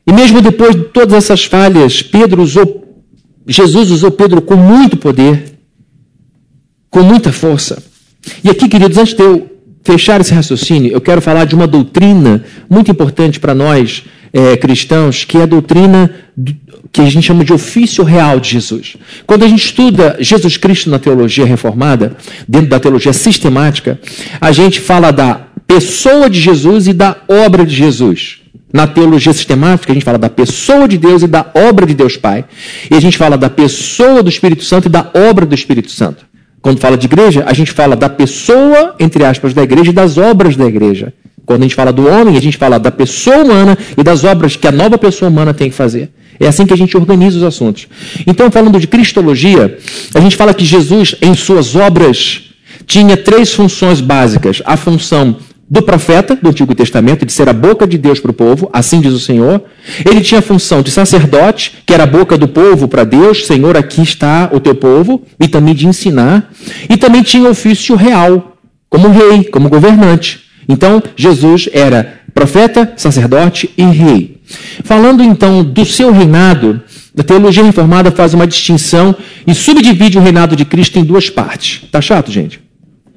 [0.07, 3.05] E mesmo depois de todas essas falhas, Pedro usou,
[3.47, 5.59] Jesus usou Pedro com muito poder,
[6.91, 7.83] com muita força.
[8.43, 9.52] E aqui, queridos, antes de eu
[9.83, 15.25] fechar esse raciocínio, eu quero falar de uma doutrina muito importante para nós é, cristãos,
[15.25, 16.55] que é a doutrina do,
[16.93, 18.97] que a gente chama de ofício real de Jesus.
[19.27, 22.17] Quando a gente estuda Jesus Cristo na teologia reformada,
[22.47, 23.99] dentro da teologia sistemática,
[24.41, 28.41] a gente fala da pessoa de Jesus e da obra de Jesus.
[28.71, 32.17] Na teologia sistemática, a gente fala da pessoa de Deus e da obra de Deus
[32.17, 32.45] Pai.
[32.91, 36.25] E a gente fala da pessoa do Espírito Santo e da obra do Espírito Santo.
[36.63, 40.17] Quando fala de igreja, a gente fala da pessoa, entre aspas, da igreja e das
[40.17, 41.13] obras da igreja.
[41.45, 44.55] Quando a gente fala do homem, a gente fala da pessoa humana e das obras
[44.55, 46.11] que a nova pessoa humana tem que fazer.
[46.39, 47.89] É assim que a gente organiza os assuntos.
[48.27, 49.77] Então, falando de cristologia,
[50.15, 52.43] a gente fala que Jesus, em suas obras,
[52.87, 55.37] tinha três funções básicas: a função
[55.73, 59.01] do profeta do Antigo Testamento, de ser a boca de Deus para o povo, assim
[59.01, 59.65] diz o Senhor.
[60.05, 63.75] Ele tinha a função de sacerdote, que era a boca do povo para Deus, Senhor,
[63.75, 66.53] aqui está o teu povo, e também de ensinar.
[66.91, 68.59] E também tinha ofício real,
[68.91, 70.41] como rei, como governante.
[70.69, 74.43] Então, Jesus era profeta, sacerdote e rei.
[74.85, 76.83] Falando então do seu reinado,
[77.17, 81.83] a teologia reformada faz uma distinção e subdivide o reinado de Cristo em duas partes.
[81.91, 82.61] Tá chato, gente?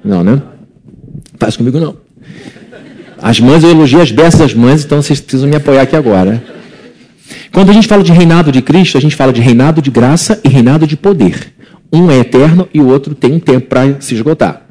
[0.02, 0.40] Não, né?
[1.38, 2.05] Faz comigo não.
[3.20, 6.42] As mães, eu elogio as beças das mães, então vocês precisam me apoiar aqui agora.
[7.52, 10.40] Quando a gente fala de reinado de Cristo, a gente fala de reinado de graça
[10.44, 11.54] e reinado de poder.
[11.92, 14.62] Um é eterno e o outro tem um tempo para se esgotar.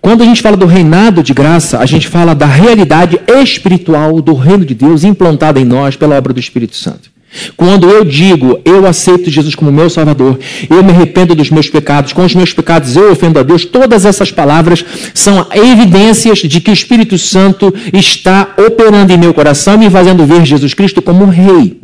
[0.00, 4.34] Quando a gente fala do reinado de graça, a gente fala da realidade espiritual do
[4.34, 7.10] reino de Deus implantada em nós pela obra do Espírito Santo.
[7.56, 10.38] Quando eu digo, eu aceito Jesus como meu Salvador,
[10.70, 14.04] eu me arrependo dos meus pecados, com os meus pecados eu ofendo a Deus, todas
[14.04, 19.90] essas palavras são evidências de que o Espírito Santo está operando em meu coração, me
[19.90, 21.80] fazendo ver Jesus Cristo como Rei.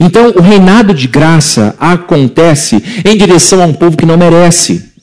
[0.00, 4.95] Então, o reinado de graça acontece em direção a um povo que não merece.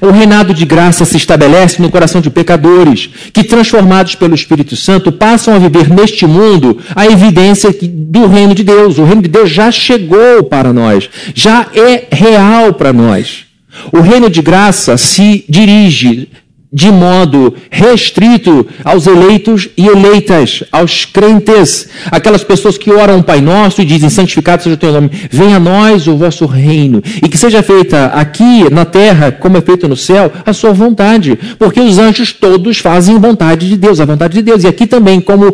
[0.00, 5.12] O reinado de graça se estabelece no coração de pecadores, que, transformados pelo Espírito Santo,
[5.12, 8.98] passam a viver neste mundo a evidência do reino de Deus.
[8.98, 13.44] O reino de Deus já chegou para nós, já é real para nós.
[13.92, 16.28] O reino de graça se dirige
[16.72, 23.40] de modo restrito aos eleitos e eleitas, aos crentes, aquelas pessoas que oram o Pai
[23.40, 27.28] Nosso e dizem: santificado seja o teu nome, venha a nós o vosso reino, e
[27.28, 31.80] que seja feita aqui na terra, como é feito no céu, a sua vontade, porque
[31.80, 35.52] os anjos todos fazem vontade de Deus, a vontade de Deus, e aqui também, como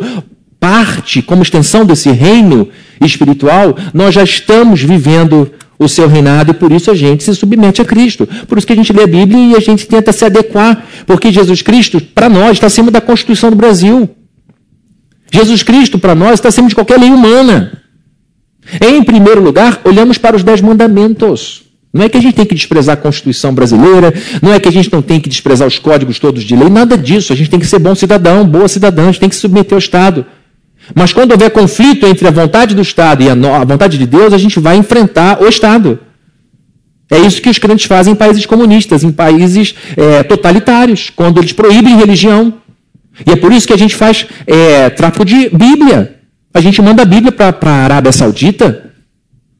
[0.60, 2.68] parte, como extensão desse reino
[3.00, 7.82] espiritual, nós já estamos vivendo o seu reinado e por isso a gente se submete
[7.82, 8.28] a Cristo.
[8.46, 11.30] Por isso que a gente lê a Bíblia e a gente tenta se adequar, porque
[11.30, 14.08] Jesus Cristo, para nós, está acima da Constituição do Brasil.
[15.30, 17.82] Jesus Cristo, para nós, está acima de qualquer lei humana.
[18.80, 21.64] Em primeiro lugar, olhamos para os dez mandamentos.
[21.92, 24.12] Não é que a gente tem que desprezar a Constituição brasileira,
[24.42, 26.96] não é que a gente não tem que desprezar os códigos todos de lei, nada
[26.96, 27.32] disso.
[27.32, 29.72] A gente tem que ser bom cidadão, boa cidadã, a gente tem que se submeter
[29.72, 30.26] ao Estado.
[30.94, 34.38] Mas quando houver conflito entre a vontade do Estado e a, vontade de Deus, a
[34.38, 35.98] gente vai enfrentar o Estado.
[37.10, 41.52] É isso que os crentes fazem em países comunistas, em países é, totalitários, quando eles
[41.52, 42.54] proíbem religião.
[43.26, 46.20] E é por isso que a gente faz é, tráfico de Bíblia.
[46.52, 48.92] A gente manda a Bíblia para a Arábia Saudita.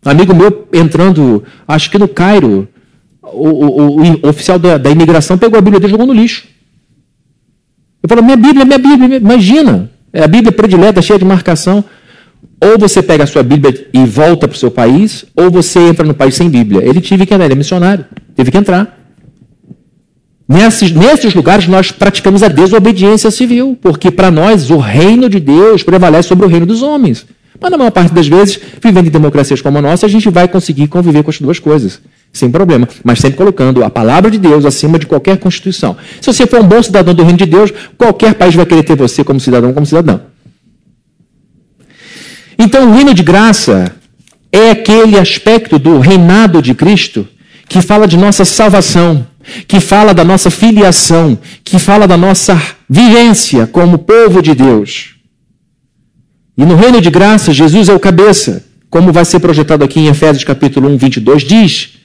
[0.05, 2.69] Um amigo meu entrando, acho que no Cairo,
[3.23, 6.47] o, o, o oficial da, da, imigração pegou a Bíblia dele e jogou no lixo.
[8.03, 9.91] Eu falo, minha Bíblia, minha Bíblia, imagina.
[10.13, 11.85] É a Bíblia predileta, cheia de marcação.
[12.61, 16.07] Ou você pega a sua Bíblia e volta para o seu país, ou você entra
[16.07, 16.83] no país sem Bíblia.
[16.83, 18.99] Ele teve que entrar, ele é missionário, teve que entrar.
[20.49, 25.83] Nesses, nesses lugares nós praticamos a desobediência civil, porque para nós o reino de Deus
[25.83, 27.27] prevalece sobre o reino dos homens.
[27.61, 30.47] Mas na maior parte das vezes, vivendo em democracias como a nossa, a gente vai
[30.47, 32.01] conseguir conviver com as duas coisas
[32.37, 35.97] sem problema, mas sempre colocando a palavra de Deus acima de qualquer constituição.
[36.21, 38.97] Se você for um bom cidadão do reino de Deus, qualquer país vai querer ter
[38.97, 40.21] você como cidadão, como cidadão.
[42.59, 43.93] Então, o reino de graça
[44.53, 47.27] é aquele aspecto do reinado de Cristo
[47.69, 49.27] que fala de nossa salvação,
[49.67, 55.17] que fala da nossa filiação, que fala da nossa vivência como povo de Deus.
[56.57, 60.07] E no reino de graça, Jesus é o cabeça, como vai ser projetado aqui em
[60.07, 61.99] Efésios capítulo 1, 22, diz: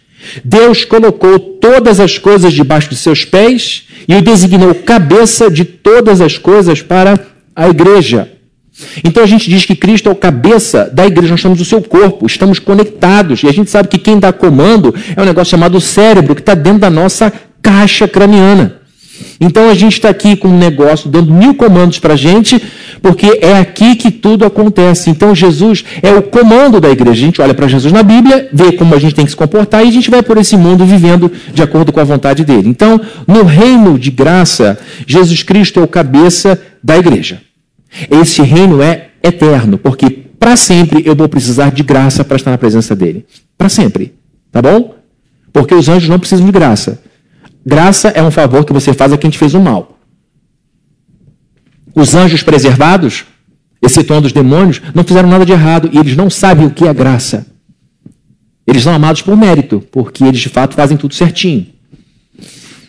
[0.43, 6.21] Deus colocou todas as coisas debaixo de seus pés e o designou cabeça de todas
[6.21, 7.19] as coisas para
[7.55, 8.29] a igreja.
[9.03, 11.81] Então a gente diz que Cristo é o cabeça da igreja, nós somos o seu
[11.81, 13.43] corpo, estamos conectados.
[13.43, 16.55] E a gente sabe que quem dá comando é um negócio chamado cérebro, que está
[16.55, 17.31] dentro da nossa
[17.61, 18.80] caixa craniana.
[19.39, 22.61] Então a gente está aqui com um negócio dando mil comandos para a gente,
[23.01, 25.09] porque é aqui que tudo acontece.
[25.09, 27.23] Então Jesus é o comando da igreja.
[27.23, 29.83] A gente olha para Jesus na Bíblia, vê como a gente tem que se comportar
[29.85, 32.69] e a gente vai por esse mundo vivendo de acordo com a vontade dele.
[32.69, 37.41] Então, no reino de graça, Jesus Cristo é o cabeça da igreja.
[38.09, 42.57] Esse reino é eterno, porque para sempre eu vou precisar de graça para estar na
[42.57, 43.25] presença dele.
[43.57, 44.13] Para sempre.
[44.51, 44.95] Tá bom?
[45.53, 46.99] Porque os anjos não precisam de graça.
[47.65, 49.99] Graça é um favor que você faz a quem te fez o mal.
[51.93, 53.25] Os anjos preservados,
[53.81, 56.93] excetuando os demônios, não fizeram nada de errado e eles não sabem o que é
[56.93, 57.45] graça.
[58.65, 61.67] Eles são amados por mérito, porque eles de fato fazem tudo certinho.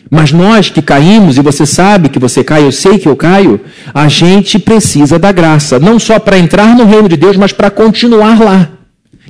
[0.09, 3.59] Mas nós que caímos, e você sabe que você cai, eu sei que eu caio,
[3.93, 7.71] a gente precisa da graça, não só para entrar no reino de Deus, mas para
[7.71, 8.69] continuar lá.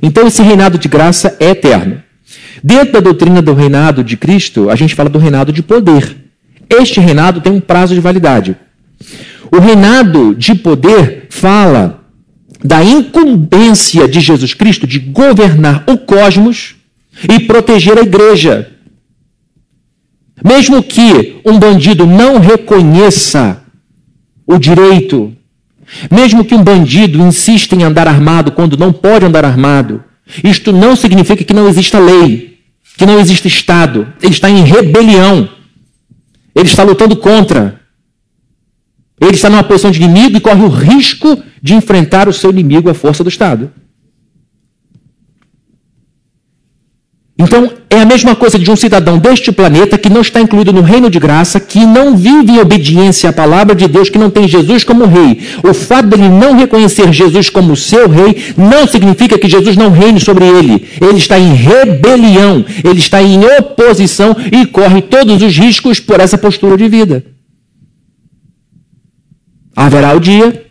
[0.02, 2.02] Então esse reinado de graça é eterno.
[2.66, 6.16] Dentro da doutrina do reinado de Cristo, a gente fala do reinado de poder.
[6.70, 8.56] Este reinado tem um prazo de validade.
[9.52, 12.02] O reinado de poder fala
[12.64, 16.76] da incumbência de Jesus Cristo de governar o cosmos
[17.28, 18.70] e proteger a igreja.
[20.42, 23.62] Mesmo que um bandido não reconheça
[24.46, 25.36] o direito,
[26.10, 30.02] mesmo que um bandido insista em andar armado quando não pode andar armado,
[30.42, 32.53] isto não significa que não exista lei,
[32.96, 34.12] que não exista Estado.
[34.22, 35.48] Ele está em rebelião.
[36.54, 37.80] Ele está lutando contra.
[39.20, 42.90] Ele está numa posição de inimigo e corre o risco de enfrentar o seu inimigo,
[42.90, 43.72] a força do Estado.
[47.36, 50.82] Então, é a mesma coisa de um cidadão deste planeta que não está incluído no
[50.82, 54.46] reino de graça, que não vive em obediência à palavra de Deus, que não tem
[54.46, 55.40] Jesus como rei.
[55.64, 60.20] O fato dele não reconhecer Jesus como seu rei não significa que Jesus não reine
[60.20, 60.86] sobre ele.
[61.00, 66.38] Ele está em rebelião, ele está em oposição e corre todos os riscos por essa
[66.38, 67.24] postura de vida.
[69.74, 70.66] Haverá o dia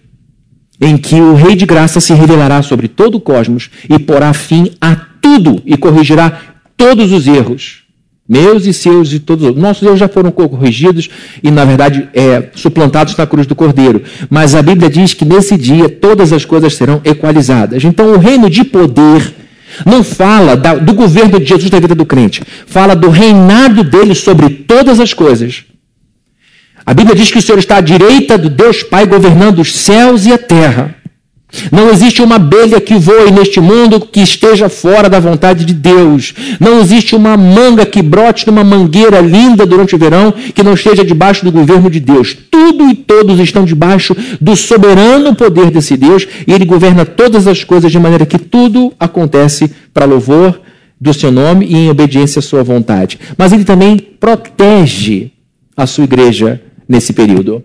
[0.80, 4.72] em que o Rei de Graça se revelará sobre todo o cosmos e porá fim
[4.80, 6.53] a tudo e corrigirá
[6.84, 7.84] todos os erros,
[8.28, 11.10] meus e seus e todos os Nossos erros já foram corrigidos
[11.42, 14.04] e, na verdade, é, suplantados na cruz do Cordeiro.
[14.30, 17.86] Mas a Bíblia diz que nesse dia todas as coisas serão equalizadas.
[17.86, 19.34] Então, o reino de poder
[19.86, 24.14] não fala da, do governo de Jesus na vida do crente, fala do reinado dele
[24.14, 25.64] sobre todas as coisas.
[26.86, 30.26] A Bíblia diz que o Senhor está à direita do Deus Pai governando os céus
[30.26, 30.96] e a terra.
[31.72, 36.34] Não existe uma abelha que voe neste mundo que esteja fora da vontade de Deus.
[36.60, 41.04] Não existe uma manga que brote numa mangueira linda durante o verão que não esteja
[41.04, 42.36] debaixo do governo de Deus.
[42.50, 47.64] Tudo e todos estão debaixo do soberano poder desse Deus e ele governa todas as
[47.64, 50.60] coisas de maneira que tudo acontece para louvor
[51.00, 53.20] do seu nome e em obediência à sua vontade.
[53.38, 55.32] Mas ele também protege
[55.76, 57.64] a sua igreja nesse período.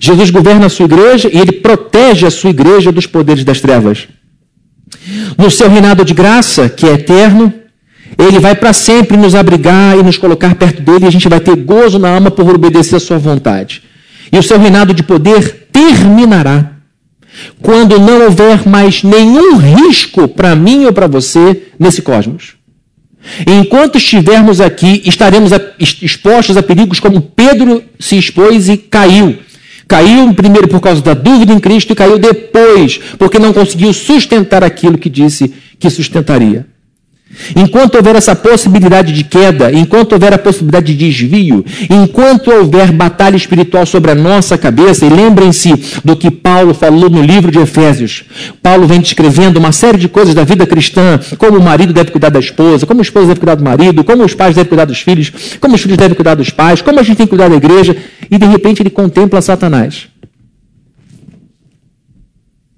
[0.00, 4.08] Jesus governa a sua igreja e ele protege a sua igreja dos poderes das trevas.
[5.38, 7.52] No seu reinado de graça, que é eterno,
[8.18, 11.40] ele vai para sempre nos abrigar e nos colocar perto dele e a gente vai
[11.40, 13.82] ter gozo na alma por obedecer a sua vontade.
[14.32, 16.72] E o seu reinado de poder terminará
[17.62, 22.54] quando não houver mais nenhum risco para mim ou para você nesse cosmos.
[23.46, 29.38] Enquanto estivermos aqui, estaremos expostos a perigos como Pedro se expôs e caiu.
[29.90, 34.62] Caiu primeiro por causa da dúvida em Cristo e caiu depois porque não conseguiu sustentar
[34.62, 36.64] aquilo que disse que sustentaria.
[37.54, 43.36] Enquanto houver essa possibilidade de queda, enquanto houver a possibilidade de desvio, enquanto houver batalha
[43.36, 45.72] espiritual sobre a nossa cabeça, e lembrem-se
[46.04, 48.24] do que Paulo falou no livro de Efésios.
[48.62, 52.30] Paulo vem descrevendo uma série de coisas da vida cristã, como o marido deve cuidar
[52.30, 55.00] da esposa, como a esposa deve cuidar do marido, como os pais devem cuidar dos
[55.00, 57.56] filhos, como os filhos devem cuidar dos pais, como a gente tem que cuidar da
[57.56, 57.96] igreja,
[58.28, 60.08] e de repente ele contempla Satanás.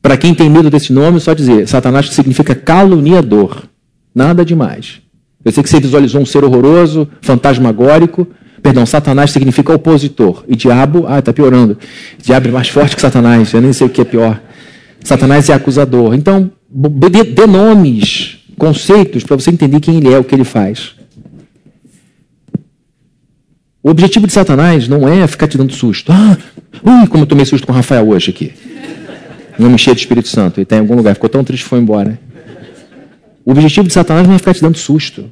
[0.03, 3.72] Para quem tem medo desse nome, só dizer, Satanás significa caluniador.
[4.14, 5.01] Nada demais.
[5.44, 8.27] Eu sei que você visualizou um ser horroroso, fantasmagórico.
[8.62, 10.44] Perdão, Satanás significa opositor.
[10.46, 11.77] E diabo, ah, está piorando.
[12.22, 13.53] Diabo é mais forte que Satanás.
[13.53, 14.40] Eu nem sei o que é pior.
[15.03, 16.14] Satanás é acusador.
[16.14, 20.94] Então, Dê, dê nomes, conceitos, para você entender quem ele é, o que ele faz.
[23.83, 26.11] O objetivo de Satanás não é ficar te dando susto.
[26.11, 26.38] Ah,
[26.83, 28.53] ui, como eu tomei susto com o Rafael hoje aqui.
[29.59, 30.59] Não me de Espírito Santo.
[30.59, 31.14] Ele está em algum lugar.
[31.14, 32.18] Ficou tão triste que foi embora.
[33.44, 35.31] O objetivo de Satanás não é ficar te dando susto,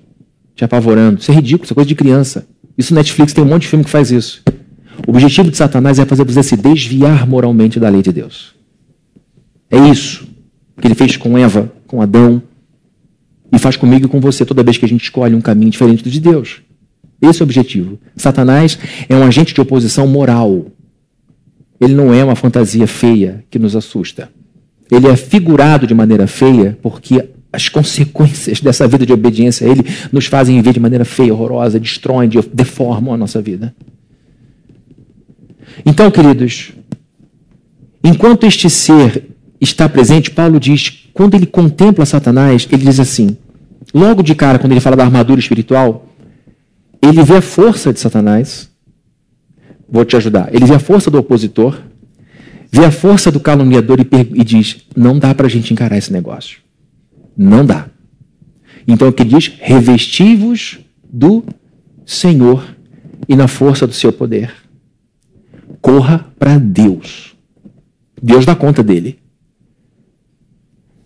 [0.55, 1.21] te apavorando.
[1.21, 2.47] Isso é ridículo, isso é coisa de criança.
[2.77, 4.43] Isso Netflix tem um monte de filme que faz isso.
[5.07, 8.55] O objetivo de Satanás é fazer você se desviar moralmente da lei de Deus.
[9.71, 10.27] É isso
[10.81, 12.43] que ele fez com Eva, com Adão,
[13.53, 16.03] e faz comigo e com você toda vez que a gente escolhe um caminho diferente
[16.03, 16.63] do de Deus.
[17.21, 17.99] Esse é o objetivo.
[18.17, 20.67] Satanás é um agente de oposição moral.
[21.81, 24.31] Ele não é uma fantasia feia que nos assusta.
[24.91, 29.85] Ele é figurado de maneira feia porque as consequências dessa vida de obediência a ele
[30.13, 33.75] nos fazem viver de maneira feia, horrorosa, destroem, deformam a nossa vida.
[35.85, 36.73] Então, queridos,
[38.05, 39.25] enquanto este ser
[39.61, 43.37] está presente, Paulo diz, quando ele contempla Satanás, ele diz assim:
[43.93, 46.07] logo de cara, quando ele fala da armadura espiritual,
[47.03, 48.69] ele vê a força de Satanás.
[49.93, 50.55] Vou te ajudar.
[50.55, 51.81] Ele vê a força do opositor,
[52.71, 54.07] vê a força do caluniador e,
[54.41, 56.59] e diz: não dá para a gente encarar esse negócio.
[57.37, 57.89] Não dá.
[58.87, 59.53] Então o que ele diz?
[59.61, 61.45] Revestivos do
[62.05, 62.65] Senhor
[63.29, 64.53] e na força do seu poder.
[65.81, 67.37] Corra para Deus.
[68.21, 69.19] Deus dá conta dele.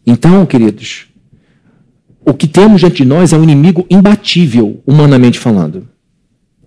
[0.06, 1.06] Então, queridos,
[2.24, 5.88] o que temos diante de nós é um inimigo imbatível, humanamente falando.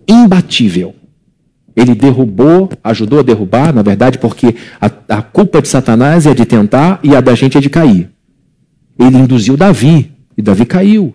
[0.08, 0.96] Imbatível.
[1.76, 6.46] Ele derrubou, ajudou a derrubar, na verdade, porque a, a culpa de Satanás é de
[6.46, 8.10] tentar e a da gente é de cair.
[8.98, 11.14] Ele induziu Davi, e Davi caiu.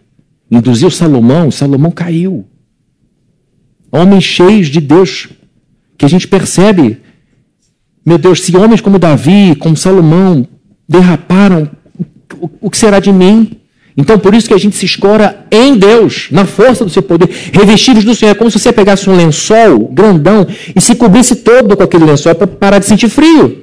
[0.50, 2.46] Induziu Salomão, Salomão caiu.
[3.90, 5.28] Homens cheios de Deus,
[5.96, 7.00] que a gente percebe,
[8.04, 10.46] meu Deus, se homens como Davi, como Salomão,
[10.88, 11.70] derraparam,
[12.60, 13.58] o que será de mim?
[13.96, 17.28] Então, por isso que a gente se escora em Deus, na força do seu poder,
[17.52, 18.32] revestidos do Senhor.
[18.32, 22.34] É como se você pegasse um lençol grandão e se cobrisse todo com aquele lençol
[22.34, 23.61] para parar de sentir frio.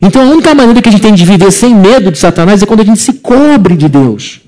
[0.00, 2.66] Então, a única maneira que a gente tem de viver sem medo de Satanás é
[2.66, 4.40] quando a gente se cobre de Deus.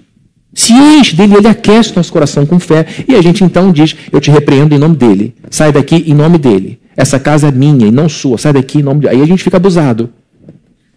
[0.53, 2.87] Se enche dele, ele aquece nosso coração com fé.
[3.09, 5.35] E a gente então diz: Eu te repreendo em nome dele.
[5.49, 6.81] Sai daqui em nome dele.
[6.97, 8.37] Essa casa é minha e não sua.
[8.37, 9.17] Sai daqui em nome dele.
[9.17, 10.11] Aí a gente fica abusado.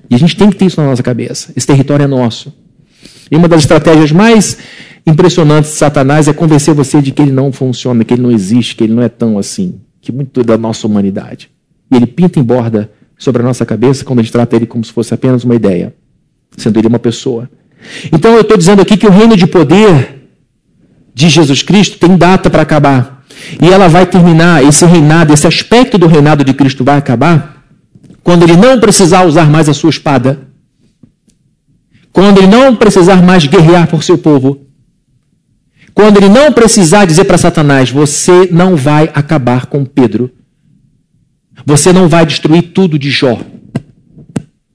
[0.09, 1.53] E a gente tem que ter isso na nossa cabeça.
[1.55, 2.53] Esse território é nosso.
[3.31, 4.57] E uma das estratégias mais
[5.05, 8.75] impressionantes de Satanás é convencer você de que ele não funciona, que ele não existe,
[8.75, 11.49] que ele não é tão assim, que muito da nossa humanidade.
[11.91, 14.83] E ele pinta em borda sobre a nossa cabeça quando a gente trata ele como
[14.83, 15.93] se fosse apenas uma ideia,
[16.57, 17.49] sendo ele uma pessoa.
[18.11, 20.29] Então eu estou dizendo aqui que o reino de poder
[21.13, 23.23] de Jesus Cristo tem data para acabar.
[23.61, 27.53] E ela vai terminar, esse reinado, esse aspecto do reinado de Cristo vai acabar
[28.23, 30.47] quando ele não precisar usar mais a sua espada,
[32.11, 34.61] quando ele não precisar mais guerrear por seu povo,
[35.93, 40.31] quando ele não precisar dizer para Satanás: Você não vai acabar com Pedro,
[41.65, 43.39] você não vai destruir tudo de Jó,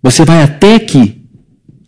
[0.02, 1.22] você vai até aqui,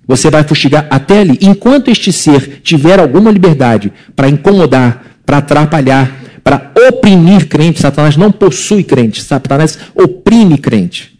[0.07, 1.39] você vai fustigar até ali.
[1.41, 8.33] Enquanto este ser tiver alguma liberdade para incomodar, para atrapalhar, para oprimir crente, Satanás não
[8.33, 11.20] possui crente, Satanás oprime crente.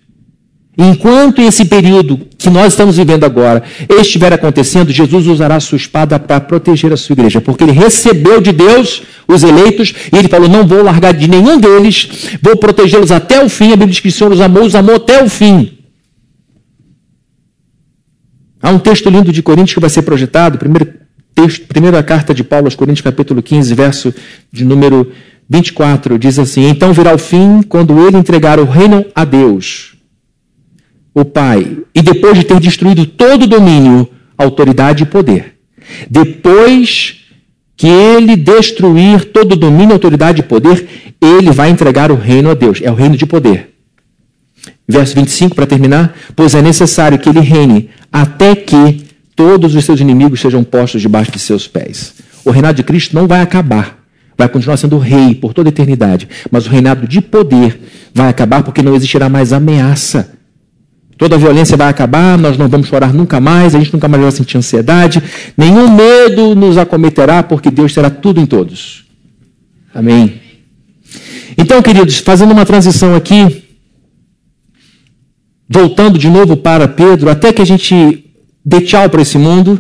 [0.83, 6.19] Enquanto esse período que nós estamos vivendo agora estiver acontecendo, Jesus usará a sua espada
[6.19, 10.49] para proteger a sua igreja, porque ele recebeu de Deus os eleitos e ele falou:
[10.49, 13.67] Não vou largar de nenhum deles, vou protegê-los até o fim.
[13.67, 15.81] A Bíblia diz que o Senhor os amou, os amou até o fim.
[18.63, 20.95] Há um texto lindo de Coríntios que vai ser projetado, primeiro
[21.35, 24.15] texto, primeira carta de Paulo aos Coríntios, capítulo 15, verso
[24.51, 25.13] de número
[25.47, 29.90] 24, diz assim: Então virá o fim quando ele entregar o reino a Deus
[31.15, 35.55] o Pai, e depois de ter destruído todo o domínio, autoridade e poder,
[36.09, 37.21] depois
[37.77, 42.55] que ele destruir todo o domínio, autoridade e poder, ele vai entregar o reino a
[42.55, 42.81] Deus.
[42.83, 43.71] É o reino de poder.
[44.87, 49.99] Verso 25, para terminar: Pois é necessário que ele reine até que todos os seus
[49.99, 52.15] inimigos sejam postos debaixo de seus pés.
[52.45, 53.99] O reinado de Cristo não vai acabar.
[54.37, 56.29] Vai continuar sendo rei por toda a eternidade.
[56.51, 57.81] Mas o reinado de poder
[58.15, 60.33] vai acabar porque não existirá mais ameaça
[61.21, 64.23] Toda a violência vai acabar, nós não vamos chorar nunca mais, a gente nunca mais
[64.23, 65.23] vai sentir ansiedade,
[65.55, 69.05] nenhum medo nos acometerá, porque Deus será tudo em todos.
[69.95, 70.41] Amém.
[71.59, 73.65] Então, queridos, fazendo uma transição aqui,
[75.69, 78.25] voltando de novo para Pedro, até que a gente
[78.65, 79.79] dê tchau para esse mundo,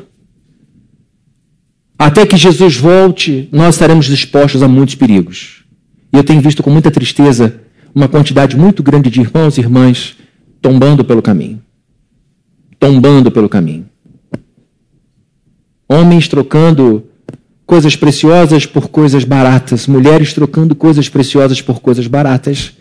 [1.99, 5.65] até que Jesus volte, nós estaremos dispostos a muitos perigos.
[6.13, 7.63] E eu tenho visto com muita tristeza
[7.95, 10.20] uma quantidade muito grande de irmãos e irmãs
[10.61, 11.61] tombando pelo caminho.
[12.79, 13.87] tombando pelo caminho.
[15.87, 17.05] Homens trocando
[17.67, 22.73] coisas preciosas por coisas baratas, mulheres trocando coisas preciosas por coisas baratas,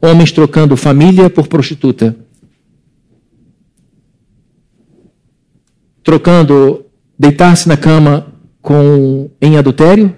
[0.00, 2.14] homens trocando família por prostituta,
[6.02, 6.84] trocando
[7.18, 8.26] deitar-se na cama
[8.60, 10.14] com em adultério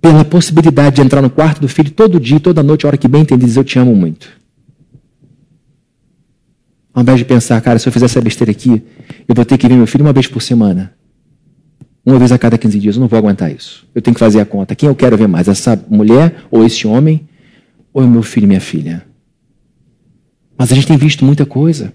[0.00, 3.08] pela possibilidade de entrar no quarto do filho todo dia, toda noite, a hora que
[3.08, 4.45] bem entende, dizer eu te amo muito.
[6.96, 8.82] Ao invés de pensar, cara, se eu fizer essa besteira aqui,
[9.28, 10.94] eu vou ter que ver meu filho uma vez por semana.
[12.06, 13.86] Uma vez a cada 15 dias, eu não vou aguentar isso.
[13.94, 14.74] Eu tenho que fazer a conta.
[14.74, 15.46] Quem eu quero ver mais?
[15.46, 17.28] Essa mulher ou esse homem?
[17.92, 19.04] Ou é meu filho e minha filha?
[20.56, 21.92] Mas a gente tem visto muita coisa.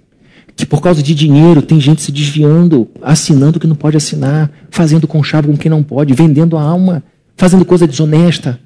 [0.55, 4.51] Que por causa de dinheiro tem gente se desviando, assinando o que não pode assinar,
[4.69, 7.03] fazendo conchavo com quem não pode, vendendo a alma
[7.35, 8.59] fazendo coisa desonesta,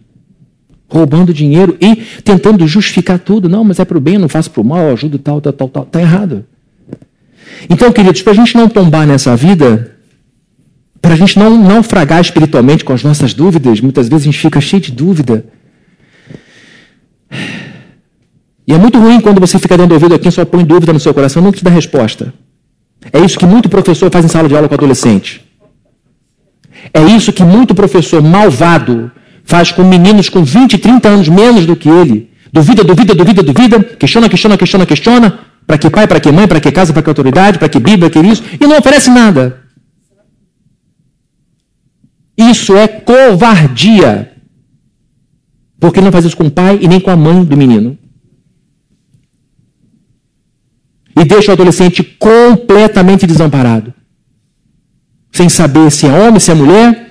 [0.87, 3.49] roubando dinheiro e tentando justificar tudo.
[3.49, 5.41] Não, mas é para o bem, eu não faço para o mal, eu ajudo tal,
[5.41, 5.83] tal, tal, tal.
[5.83, 6.45] Está errado.
[7.69, 9.95] Então, queridos, para a gente não tombar nessa vida,
[11.01, 14.61] para a gente não naufragar espiritualmente com as nossas dúvidas, muitas vezes a gente fica
[14.61, 15.45] cheio de dúvida.
[18.67, 20.99] E é muito ruim quando você fica dando ouvido a quem só põe dúvida no
[20.99, 22.33] seu coração, não te dá resposta.
[23.13, 25.45] É isso que muito professor faz em sala de aula com adolescente.
[26.93, 29.11] É isso que muito professor malvado
[29.45, 32.31] faz com meninos com 20, 30 anos menos do que ele.
[32.51, 35.39] Duvida, duvida, duvida, duvida, questiona, questiona, questiona, questiona.
[35.65, 38.09] Para que pai, para que mãe, para que casa, para que autoridade, para que Bíblia,
[38.09, 39.61] que isso, e não oferece nada.
[42.37, 44.31] Isso é covardia.
[45.79, 47.97] Porque não faz isso com o pai e nem com a mãe do menino.
[51.17, 53.93] E deixa o adolescente completamente desamparado
[55.35, 57.04] sem saber se é homem, se é mulher,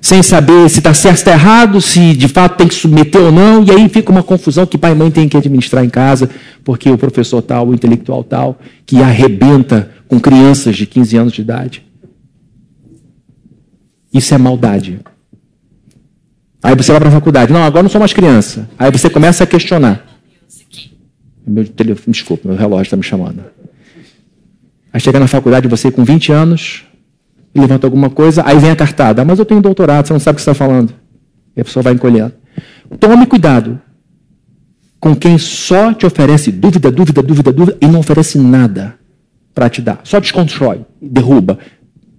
[0.00, 3.62] sem saber se está certo, está errado, se de fato tem que submeter ou não,
[3.62, 6.30] e aí fica uma confusão que pai e mãe tem que administrar em casa,
[6.64, 11.42] porque o professor tal, o intelectual tal, que arrebenta com crianças de 15 anos de
[11.42, 11.84] idade.
[14.12, 15.00] Isso é maldade.
[16.62, 17.52] Aí você vai para a faculdade.
[17.52, 18.68] Não, agora não sou mais criança.
[18.78, 20.04] Aí você começa a questionar.
[21.46, 23.44] Meu telefone, desculpa, meu relógio está me chamando.
[24.92, 26.84] Aí chega na faculdade, você com 20 anos,
[27.54, 29.24] levanta alguma coisa, aí vem a cartada.
[29.24, 30.94] Mas eu tenho doutorado, você não sabe o que está falando.
[31.56, 32.32] E a pessoa vai encolhendo.
[32.98, 33.80] Tome cuidado
[34.98, 38.94] com quem só te oferece dúvida, dúvida, dúvida, dúvida e não oferece nada
[39.54, 40.00] para te dar.
[40.04, 41.58] Só desconstrói, derruba.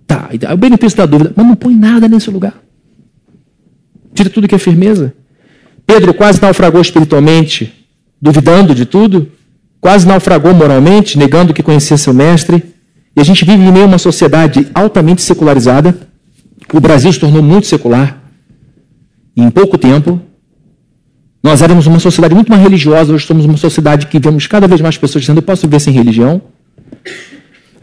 [0.07, 2.55] Tá, o benefício da dúvida, mas não põe nada nesse lugar.
[4.13, 5.13] Tira tudo que é firmeza.
[5.85, 7.87] Pedro quase naufragou espiritualmente,
[8.21, 9.31] duvidando de tudo,
[9.79, 12.70] quase naufragou moralmente, negando que conhecia seu mestre.
[13.15, 15.95] E a gente vive em meio a uma sociedade altamente secularizada.
[16.73, 18.21] O Brasil se tornou muito secular.
[19.35, 20.19] Em pouco tempo,
[21.43, 24.79] nós éramos uma sociedade muito mais religiosa, hoje somos uma sociedade que vemos cada vez
[24.79, 26.41] mais pessoas dizendo: eu posso viver sem religião.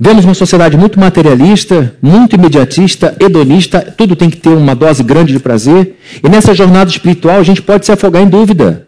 [0.01, 5.33] Vemos uma sociedade muito materialista, muito imediatista, hedonista, tudo tem que ter uma dose grande
[5.33, 5.97] de prazer.
[6.23, 8.87] E nessa jornada espiritual a gente pode se afogar em dúvida.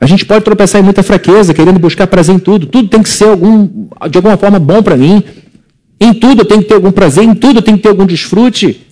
[0.00, 2.66] A gente pode tropeçar em muita fraqueza, querendo buscar prazer em tudo.
[2.66, 3.68] Tudo tem que ser algum,
[4.08, 5.22] de alguma forma bom para mim.
[6.04, 8.04] Em tudo eu tenho que ter algum prazer, em tudo eu tenho que ter algum
[8.04, 8.84] desfrute.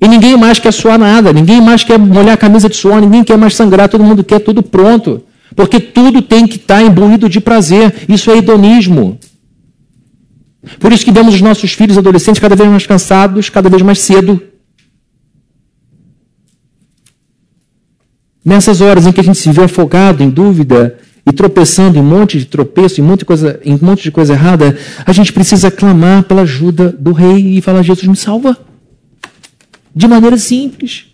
[0.00, 3.24] E ninguém mais quer suar nada, ninguém mais quer molhar a camisa de suor, ninguém
[3.24, 5.20] quer mais sangrar, todo mundo quer tudo pronto.
[5.56, 8.04] Porque tudo tem que estar imbuído de prazer.
[8.08, 9.18] Isso é hedonismo.
[10.78, 13.98] Por isso que vemos os nossos filhos adolescentes cada vez mais cansados, cada vez mais
[13.98, 14.40] cedo.
[18.44, 22.04] Nessas horas em que a gente se vê afogado em dúvida, e tropeçando em um
[22.04, 25.32] monte de tropeço, em monte de coisa, em um monte de coisa errada, a gente
[25.32, 28.58] precisa clamar pela ajuda do rei e falar: Jesus, me salva.
[29.94, 31.06] De maneira simples.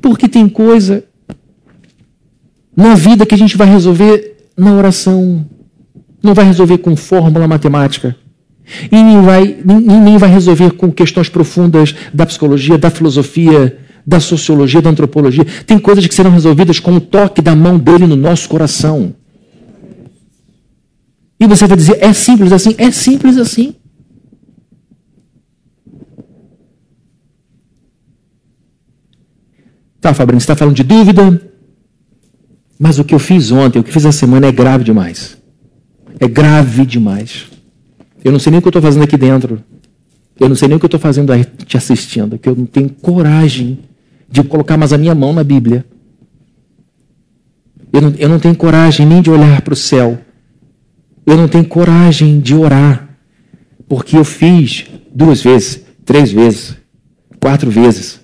[0.00, 1.04] Porque tem coisa
[2.76, 5.44] na vida que a gente vai resolver na oração.
[6.22, 8.16] Não vai resolver com fórmula matemática.
[8.90, 14.20] E nem vai, nem, nem vai resolver com questões profundas da psicologia, da filosofia, da
[14.20, 15.44] sociologia, da antropologia.
[15.66, 19.14] Tem coisas que serão resolvidas com o toque da mão dele no nosso coração.
[21.40, 22.74] E você vai dizer, é simples assim?
[22.78, 23.74] É simples assim.
[30.00, 31.42] Tá, Fabrício, está falando de dúvida?
[32.78, 35.36] Mas o que eu fiz ontem, o que fiz essa semana é grave demais.
[36.20, 37.46] É grave demais.
[38.24, 39.62] Eu não sei nem o que eu estou fazendo aqui dentro.
[40.38, 42.66] Eu não sei nem o que eu estou fazendo aí te assistindo, que eu não
[42.66, 43.78] tenho coragem
[44.28, 45.84] de colocar mais a minha mão na Bíblia.
[47.92, 50.18] Eu não, eu não tenho coragem nem de olhar para o céu.
[51.24, 53.08] Eu não tenho coragem de orar.
[53.88, 56.76] Porque eu fiz duas vezes, três vezes,
[57.40, 58.20] quatro vezes.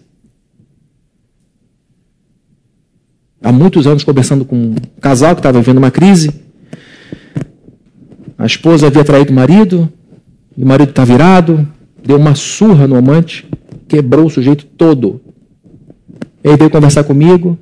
[3.42, 6.32] Há muitos anos conversando com um casal que estava vivendo uma crise.
[8.36, 9.90] A esposa havia traído o marido,
[10.56, 11.66] o marido está virado,
[12.04, 13.48] deu uma surra no amante,
[13.88, 15.20] quebrou o sujeito todo.
[16.42, 17.58] Ele veio conversar comigo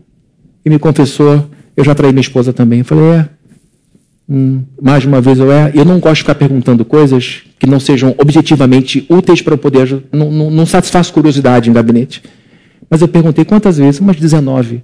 [0.64, 2.80] e me confessou: eu já traí minha esposa também.
[2.80, 3.28] Eu falei: é.
[4.28, 5.72] Hum, mais uma vez eu é.
[5.74, 10.04] Eu não gosto de ficar perguntando coisas que não sejam objetivamente úteis para eu poder.
[10.12, 12.22] Não, não, não satisfaz curiosidade em gabinete.
[12.88, 14.00] Mas eu perguntei quantas vezes?
[14.00, 14.82] Umas 19.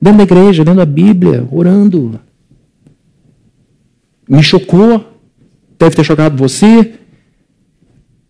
[0.00, 2.20] Dentro da igreja, dentro da Bíblia, orando.
[4.28, 5.04] Me chocou.
[5.78, 6.94] Deve ter chocado você.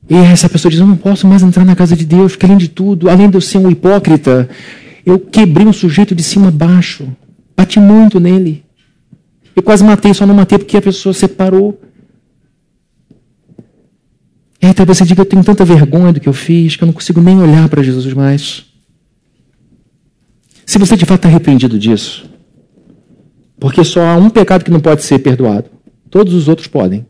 [0.08, 2.58] E essa pessoa diz: Eu não posso mais entrar na casa de Deus, porque além
[2.58, 4.48] de tudo, além de eu ser um hipócrita,
[5.04, 7.08] eu quebrei um sujeito de cima a baixo.
[7.56, 8.64] Bati muito nele.
[9.54, 11.80] Eu quase matei, só não matei porque a pessoa separou.
[14.60, 16.86] E aí talvez você diga: Eu tenho tanta vergonha do que eu fiz que eu
[16.86, 18.64] não consigo nem olhar para Jesus mais.
[20.64, 22.30] Se você de fato está arrependido disso,
[23.58, 25.70] porque só há um pecado que não pode ser perdoado,
[26.10, 27.06] todos os outros podem.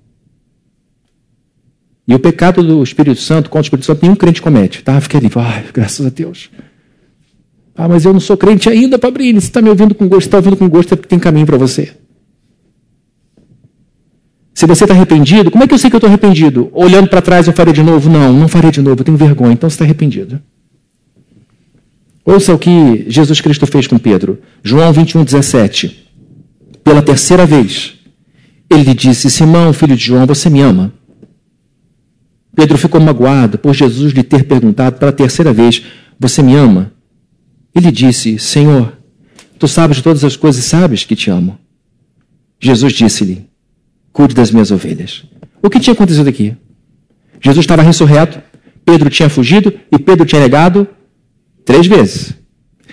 [2.07, 4.83] E o pecado do Espírito Santo contra o Espírito Santo nenhum crente comete.
[4.83, 5.01] Tá?
[5.01, 6.51] Fica ali, ai, graças a Deus.
[7.77, 9.41] Ah, mas eu não sou crente ainda, Fabrini.
[9.41, 11.57] Você está me ouvindo com gosto, está ouvindo com gosto, é porque tem caminho para
[11.57, 11.93] você.
[14.55, 16.69] Se você está arrependido, como é que eu sei que eu estou arrependido?
[16.73, 18.11] Olhando para trás eu farei de novo?
[18.11, 20.41] Não, não farei de novo, eu tenho vergonha, então você está arrependido.
[22.25, 24.39] Ouça o que Jesus Cristo fez com Pedro.
[24.63, 26.11] João 21, 17.
[26.85, 27.95] Pela terceira vez,
[28.71, 30.93] ele lhe disse: Simão, filho de João, você me ama?
[32.55, 35.83] Pedro ficou magoado por Jesus lhe ter perguntado pela terceira vez:
[36.19, 36.93] Você me ama?
[37.75, 38.93] Ele disse: Senhor,
[39.59, 41.59] tu sabes todas as coisas e sabes que te amo.
[42.61, 43.47] Jesus disse-lhe:
[44.13, 45.25] Cuide das minhas ovelhas.
[45.63, 46.55] O que tinha acontecido aqui?
[47.41, 48.41] Jesus estava ressurreto,
[48.85, 50.87] Pedro tinha fugido e Pedro tinha negado
[51.65, 52.35] três vezes.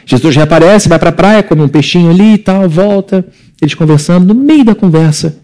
[0.06, 3.28] Jesus reaparece, vai para a praia, come um peixinho ali e tal, volta,
[3.62, 4.34] eles conversando.
[4.34, 5.40] No meio da conversa,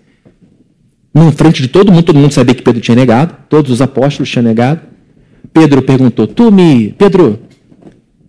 [1.16, 4.30] na frente de todo mundo, todo mundo sabia que Pedro tinha negado, todos os apóstolos
[4.30, 4.82] tinham negado.
[5.54, 6.92] Pedro perguntou: Tu me.
[6.98, 7.40] Pedro,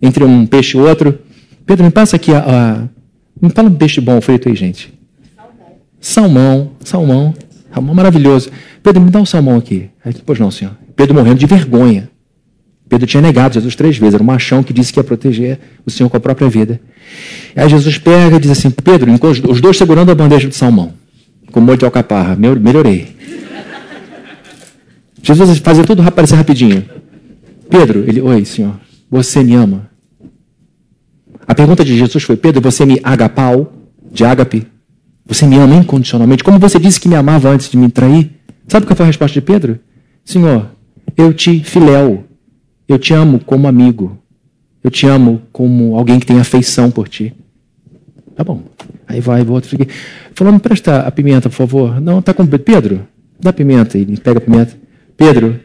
[0.01, 1.19] entre um peixe e outro,
[1.65, 2.39] Pedro, me passa aqui a.
[2.39, 2.83] a
[3.41, 4.93] me fala um peixe bom feito aí, gente.
[5.99, 7.33] Salmão, salmão,
[7.73, 8.49] salmão maravilhoso.
[8.81, 9.89] Pedro, me dá um salmão aqui.
[10.03, 10.73] Aí, pois não, senhor.
[10.95, 12.09] Pedro morrendo de vergonha.
[12.87, 15.91] Pedro tinha negado Jesus três vezes, era um machão que disse que ia proteger o
[15.91, 16.79] Senhor com a própria vida.
[17.53, 19.11] Aí Jesus pega e diz assim: Pedro,
[19.49, 20.93] os dois segurando a bandeja de salmão
[21.51, 22.35] com molho de alcaparra.
[22.35, 23.15] Melhorei.
[25.21, 26.85] Jesus fazia tudo aparecer rapidinho.
[27.69, 28.79] Pedro, ele, oi, senhor,
[29.09, 29.89] você me ama?
[31.47, 33.73] A pergunta de Jesus foi: Pedro, você me agapau,
[34.11, 34.67] de ágape?
[35.25, 36.43] Você me ama incondicionalmente?
[36.43, 38.31] Como você disse que me amava antes de me trair?
[38.67, 39.79] Sabe qual foi a resposta de Pedro?
[40.23, 40.69] Senhor,
[41.15, 42.23] eu te filéu.
[42.87, 44.17] Eu te amo como amigo.
[44.81, 47.33] Eu te amo como alguém que tem afeição por ti.
[48.35, 48.61] Tá bom.
[49.07, 49.87] Aí vai, volta, fica.
[50.33, 52.01] Falou, me presta a pimenta, por favor.
[52.01, 53.07] Não, tá com Pedro,
[53.39, 53.97] dá pimenta.
[53.97, 54.77] Ele pega a pimenta.
[55.15, 55.59] Pedro,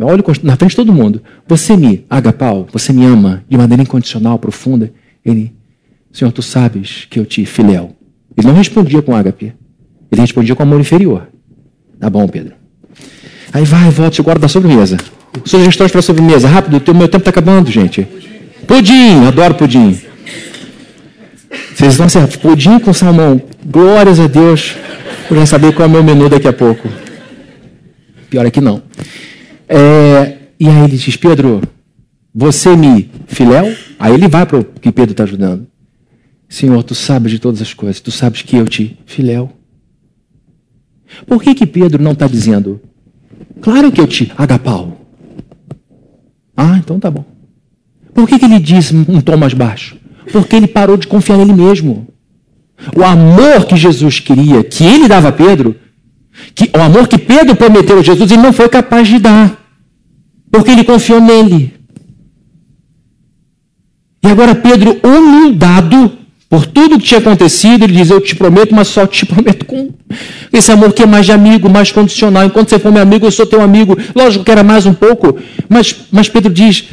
[0.00, 1.22] olha na frente de todo mundo.
[1.46, 4.92] Você me agapau, você me ama de maneira incondicional, profunda.
[5.24, 5.52] Ele,
[6.12, 7.94] Senhor, tu sabes que eu te filéu.
[8.36, 9.54] Ele não respondia com ágape.
[10.10, 11.28] Ele respondia com amor inferior.
[12.00, 12.54] Tá bom, Pedro.
[13.52, 14.96] Aí vai, volta, guarda da sobremesa.
[15.44, 16.48] Sugestões para sobremesa.
[16.48, 18.06] Rápido, o meu tempo está acabando, gente.
[18.66, 19.96] Pudim, adoro pudim.
[21.74, 22.36] Vocês estão certos.
[22.36, 23.40] Pudim com salmão.
[23.64, 24.76] Glórias a Deus.
[25.30, 26.88] Eu já saber qual é o meu menu daqui a pouco.
[28.30, 28.82] Pior é que não.
[29.68, 31.62] É, e aí ele diz, Pedro,
[32.34, 33.74] você me filéu?
[33.98, 35.66] Aí ele vai para o que Pedro está ajudando.
[36.48, 38.00] Senhor, tu sabes de todas as coisas.
[38.00, 39.52] Tu sabes que eu te filéu.
[41.26, 42.80] Por que que Pedro não está dizendo,
[43.60, 45.00] claro que eu te agapau?
[46.56, 47.24] Ah, então tá bom.
[48.12, 49.96] Por que, que ele diz um tom mais baixo?
[50.32, 52.06] Porque ele parou de confiar nele mesmo.
[52.96, 55.76] O amor que Jesus queria, que ele dava a Pedro,
[56.54, 59.56] que, o amor que Pedro prometeu a Jesus, ele não foi capaz de dar.
[60.50, 61.74] Porque ele confiou nele.
[64.22, 66.18] E agora Pedro, humildado
[66.48, 69.90] por tudo que tinha acontecido, ele diz: Eu te prometo, mas só te prometo com
[70.52, 72.44] esse amor que é mais de amigo, mais condicional.
[72.44, 73.98] Enquanto você for meu amigo, eu sou teu amigo.
[74.14, 75.36] Lógico que era mais um pouco,
[75.68, 76.88] mas, mas Pedro diz: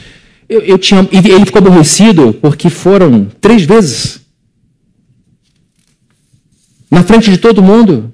[0.51, 4.19] eu, eu tinha, ele ficou aborrecido porque foram três vezes.
[6.89, 8.13] Na frente de todo mundo.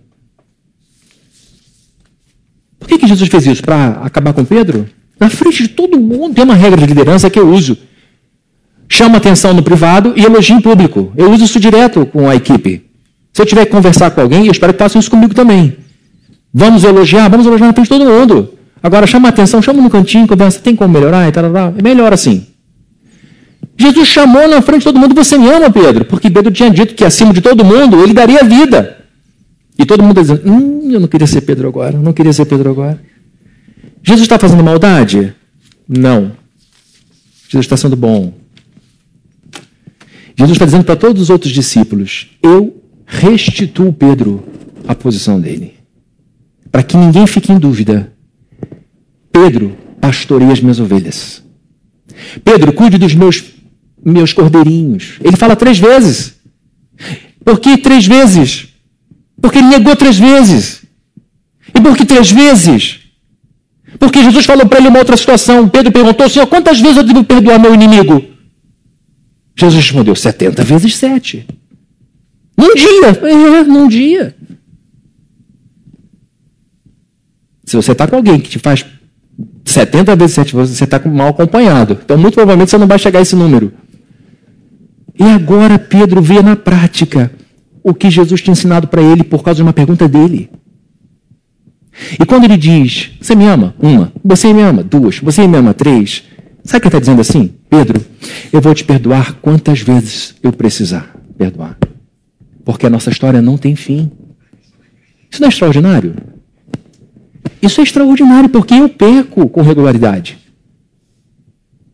[2.77, 3.63] Por que, que Jesus fez isso?
[3.63, 4.87] Para acabar com Pedro?
[5.19, 6.35] Na frente de todo mundo.
[6.35, 7.75] Tem uma regra de liderança que eu uso.
[8.87, 11.11] Chama atenção no privado e elogio em público.
[11.17, 12.85] Eu uso isso direto com a equipe.
[13.33, 15.75] Se eu tiver que conversar com alguém, eu espero que façam isso comigo também.
[16.53, 17.29] Vamos elogiar?
[17.29, 18.56] Vamos elogiar na frente de todo mundo.
[18.81, 21.81] Agora chama a atenção, chama no cantinho, conversa, tem como melhorar e tal, tal, É
[21.81, 22.45] melhor assim.
[23.77, 26.05] Jesus chamou na frente de todo mundo: Você me ama, Pedro?
[26.05, 28.97] Porque Pedro tinha dito que acima de todo mundo ele daria vida.
[29.77, 32.71] E todo mundo dizendo: Hum, eu não queria ser Pedro agora, não queria ser Pedro
[32.71, 32.99] agora.
[34.03, 35.33] Jesus está fazendo maldade?
[35.87, 36.31] Não.
[37.47, 38.33] Jesus está sendo bom.
[40.35, 44.43] Jesus está dizendo para todos os outros discípulos: Eu restituo Pedro
[44.87, 45.75] à posição dele.
[46.71, 48.11] Para que ninguém fique em dúvida.
[49.41, 51.43] Pedro pastoreia as minhas ovelhas.
[52.43, 53.43] Pedro, cuide dos meus,
[54.03, 55.19] meus cordeirinhos.
[55.23, 56.35] Ele fala três vezes.
[57.45, 58.69] Por que três vezes?
[59.39, 60.83] Porque ele negou três vezes.
[61.73, 63.01] E por que três vezes?
[63.99, 65.69] Porque Jesus falou para ele uma outra situação.
[65.69, 68.25] Pedro perguntou, Senhor, quantas vezes eu devo perdoar meu inimigo?
[69.55, 71.47] Jesus respondeu, 70 vezes 7.
[72.57, 73.29] Num dia.
[73.29, 74.35] É, num dia.
[77.65, 78.85] Se você está com alguém que te faz
[79.67, 81.97] 70 vezes 7, você está mal acompanhado.
[82.03, 83.73] Então, muito provavelmente, você não vai chegar a esse número.
[85.19, 87.31] E agora Pedro vê na prática
[87.83, 90.49] o que Jesus tinha ensinado para ele por causa de uma pergunta dele.
[92.19, 93.75] E quando ele diz, você me ama?
[93.79, 94.13] Uma.
[94.23, 94.83] Você me ama?
[94.83, 95.19] Duas.
[95.19, 95.73] Você me ama?
[95.73, 96.23] Três.
[96.63, 97.53] Sabe o que ele está dizendo assim?
[97.69, 98.05] Pedro,
[98.53, 101.77] eu vou te perdoar quantas vezes eu precisar perdoar.
[102.63, 104.11] Porque a nossa história não tem fim.
[105.29, 106.15] Isso não é extraordinário?
[107.61, 110.37] Isso é extraordinário porque eu peco com regularidade.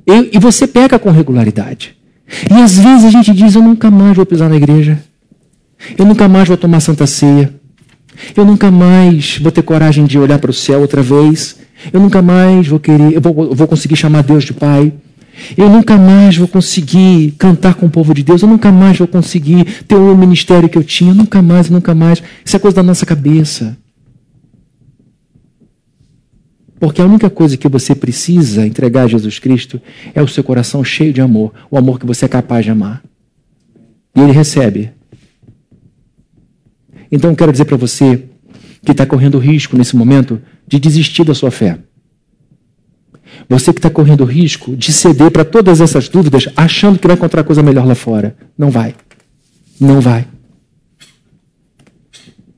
[0.05, 1.95] Eu, e você peca com regularidade.
[2.49, 5.01] E às vezes a gente diz: Eu nunca mais vou pisar na igreja.
[5.97, 7.53] Eu nunca mais vou tomar santa ceia.
[8.35, 11.57] Eu nunca mais vou ter coragem de olhar para o céu outra vez.
[11.91, 14.93] Eu nunca mais vou querer, eu vou, vou conseguir chamar Deus de Pai.
[15.57, 18.41] Eu nunca mais vou conseguir cantar com o povo de Deus.
[18.41, 21.11] Eu nunca mais vou conseguir ter o ministério que eu tinha.
[21.11, 22.21] Eu nunca mais, nunca mais.
[22.45, 23.75] Isso é coisa da nossa cabeça.
[26.83, 29.81] Porque a única coisa que você precisa entregar a Jesus Cristo
[30.13, 33.01] é o seu coração cheio de amor, o amor que você é capaz de amar.
[34.13, 34.91] E ele recebe.
[37.09, 38.25] Então quero dizer para você
[38.83, 41.79] que está correndo risco nesse momento de desistir da sua fé.
[43.47, 47.45] Você que está correndo risco de ceder para todas essas dúvidas, achando que vai encontrar
[47.45, 48.35] coisa melhor lá fora.
[48.57, 48.93] Não vai.
[49.79, 50.27] Não vai.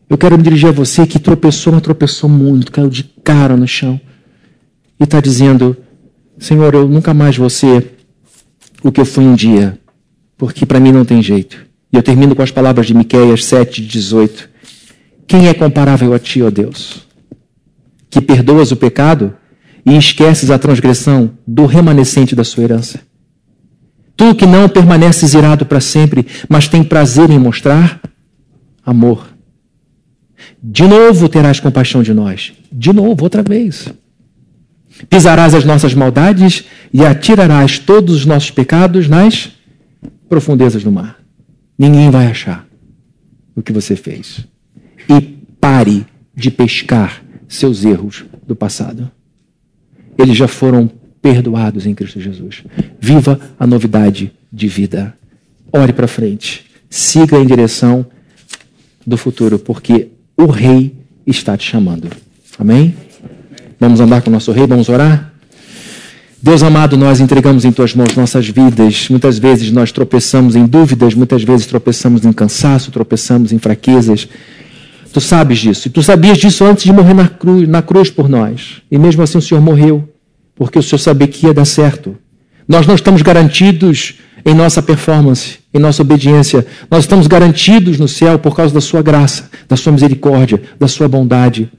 [0.09, 3.67] Eu quero me dirigir a você que tropeçou, mas tropeçou muito, caiu de cara no
[3.67, 4.01] chão.
[4.99, 5.75] E está dizendo:
[6.37, 7.95] Senhor, eu nunca mais vou ser
[8.83, 9.79] o que eu fui um dia,
[10.37, 11.65] porque para mim não tem jeito.
[11.91, 14.49] E eu termino com as palavras de Miqueias 7, 18.
[15.27, 17.05] Quem é comparável a ti, ó Deus?
[18.09, 19.33] Que perdoas o pecado
[19.85, 22.99] e esqueces a transgressão do remanescente da sua herança.
[24.17, 28.01] Tu que não permaneces irado para sempre, mas tem prazer em mostrar
[28.85, 29.27] amor.
[30.61, 32.53] De novo terás compaixão de nós.
[32.71, 33.87] De novo, outra vez.
[35.09, 39.51] Pisarás as nossas maldades e atirarás todos os nossos pecados nas
[40.29, 41.19] profundezas do mar.
[41.77, 42.65] Ninguém vai achar
[43.55, 44.45] o que você fez.
[45.09, 45.21] E
[45.59, 49.09] pare de pescar seus erros do passado.
[50.17, 50.89] Eles já foram
[51.21, 52.63] perdoados em Cristo Jesus.
[52.99, 55.13] Viva a novidade de vida.
[55.71, 56.65] Ore para frente.
[56.89, 58.05] Siga em direção
[59.05, 62.09] do futuro, porque o Rei está te chamando.
[62.57, 62.95] Amém?
[63.79, 65.31] Vamos andar com o nosso Rei, vamos orar?
[66.41, 69.07] Deus amado, nós entregamos em tuas mãos nossas vidas.
[69.09, 74.27] Muitas vezes nós tropeçamos em dúvidas, muitas vezes tropeçamos em cansaço, tropeçamos em fraquezas.
[75.11, 75.87] Tu sabes disso.
[75.87, 78.81] E tu sabias disso antes de morrer na cruz, na cruz por nós.
[78.91, 80.07] E mesmo assim o Senhor morreu,
[80.55, 82.15] porque o Senhor sabia que ia dar certo.
[82.67, 84.15] Nós não estamos garantidos
[84.45, 86.65] em nossa performance, em nossa obediência.
[86.91, 91.07] Nós estamos garantidos no céu por causa da sua graça, da sua misericórdia, da sua
[91.07, 91.71] bondade.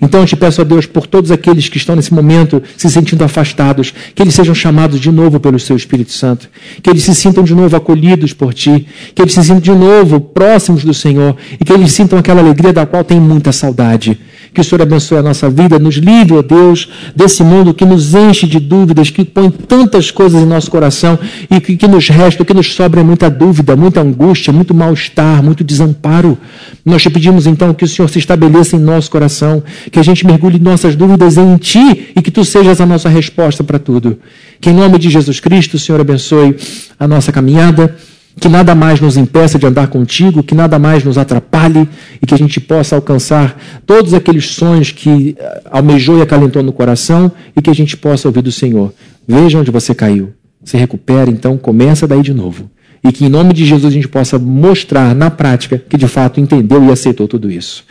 [0.00, 3.24] Então eu te peço a Deus por todos aqueles que estão nesse momento se sentindo
[3.24, 6.48] afastados, que eles sejam chamados de novo pelo seu Espírito Santo,
[6.82, 10.20] que eles se sintam de novo acolhidos por ti, que eles se sintam de novo
[10.20, 14.18] próximos do Senhor e que eles sintam aquela alegria da qual tem muita saudade.
[14.52, 18.14] Que o Senhor abençoe a nossa vida, nos livre, ó Deus, desse mundo que nos
[18.14, 21.18] enche de dúvidas, que põe tantas coisas em nosso coração
[21.50, 25.62] e que, que nos resta, que nos sobra muita dúvida, muita angústia, muito mal-estar, muito
[25.62, 26.38] desamparo.
[26.84, 30.26] Nós te pedimos então que o Senhor se estabeleça em nosso coração, que a gente
[30.26, 34.18] mergulhe nossas dúvidas em Ti e que Tu sejas a nossa resposta para tudo.
[34.60, 36.56] Que em nome de Jesus Cristo o Senhor abençoe
[36.98, 37.96] a nossa caminhada
[38.38, 41.88] que nada mais nos impeça de andar contigo, que nada mais nos atrapalhe
[42.22, 46.72] e que a gente possa alcançar todos aqueles sonhos que eh, almejou e acalentou no
[46.72, 48.92] coração e que a gente possa ouvir do Senhor.
[49.26, 50.32] Veja onde você caiu.
[50.64, 52.70] Se recupera, então começa daí de novo.
[53.02, 56.40] E que em nome de Jesus a gente possa mostrar na prática que de fato
[56.40, 57.84] entendeu e aceitou tudo isso.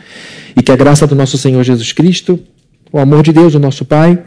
[0.56, 2.38] E que a graça do nosso Senhor Jesus Cristo,
[2.92, 4.18] o amor de Deus, o nosso Pai,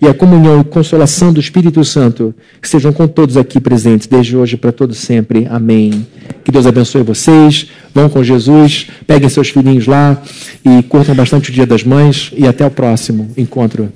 [0.00, 4.56] e a comunhão e consolação do Espírito Santo estejam com todos aqui presentes, desde hoje
[4.56, 5.46] para todo sempre.
[5.50, 6.06] Amém.
[6.44, 7.68] Que Deus abençoe vocês.
[7.92, 10.20] Vão com Jesus, peguem seus filhinhos lá
[10.64, 12.32] e curtam bastante o Dia das Mães.
[12.36, 13.90] E até o próximo encontro.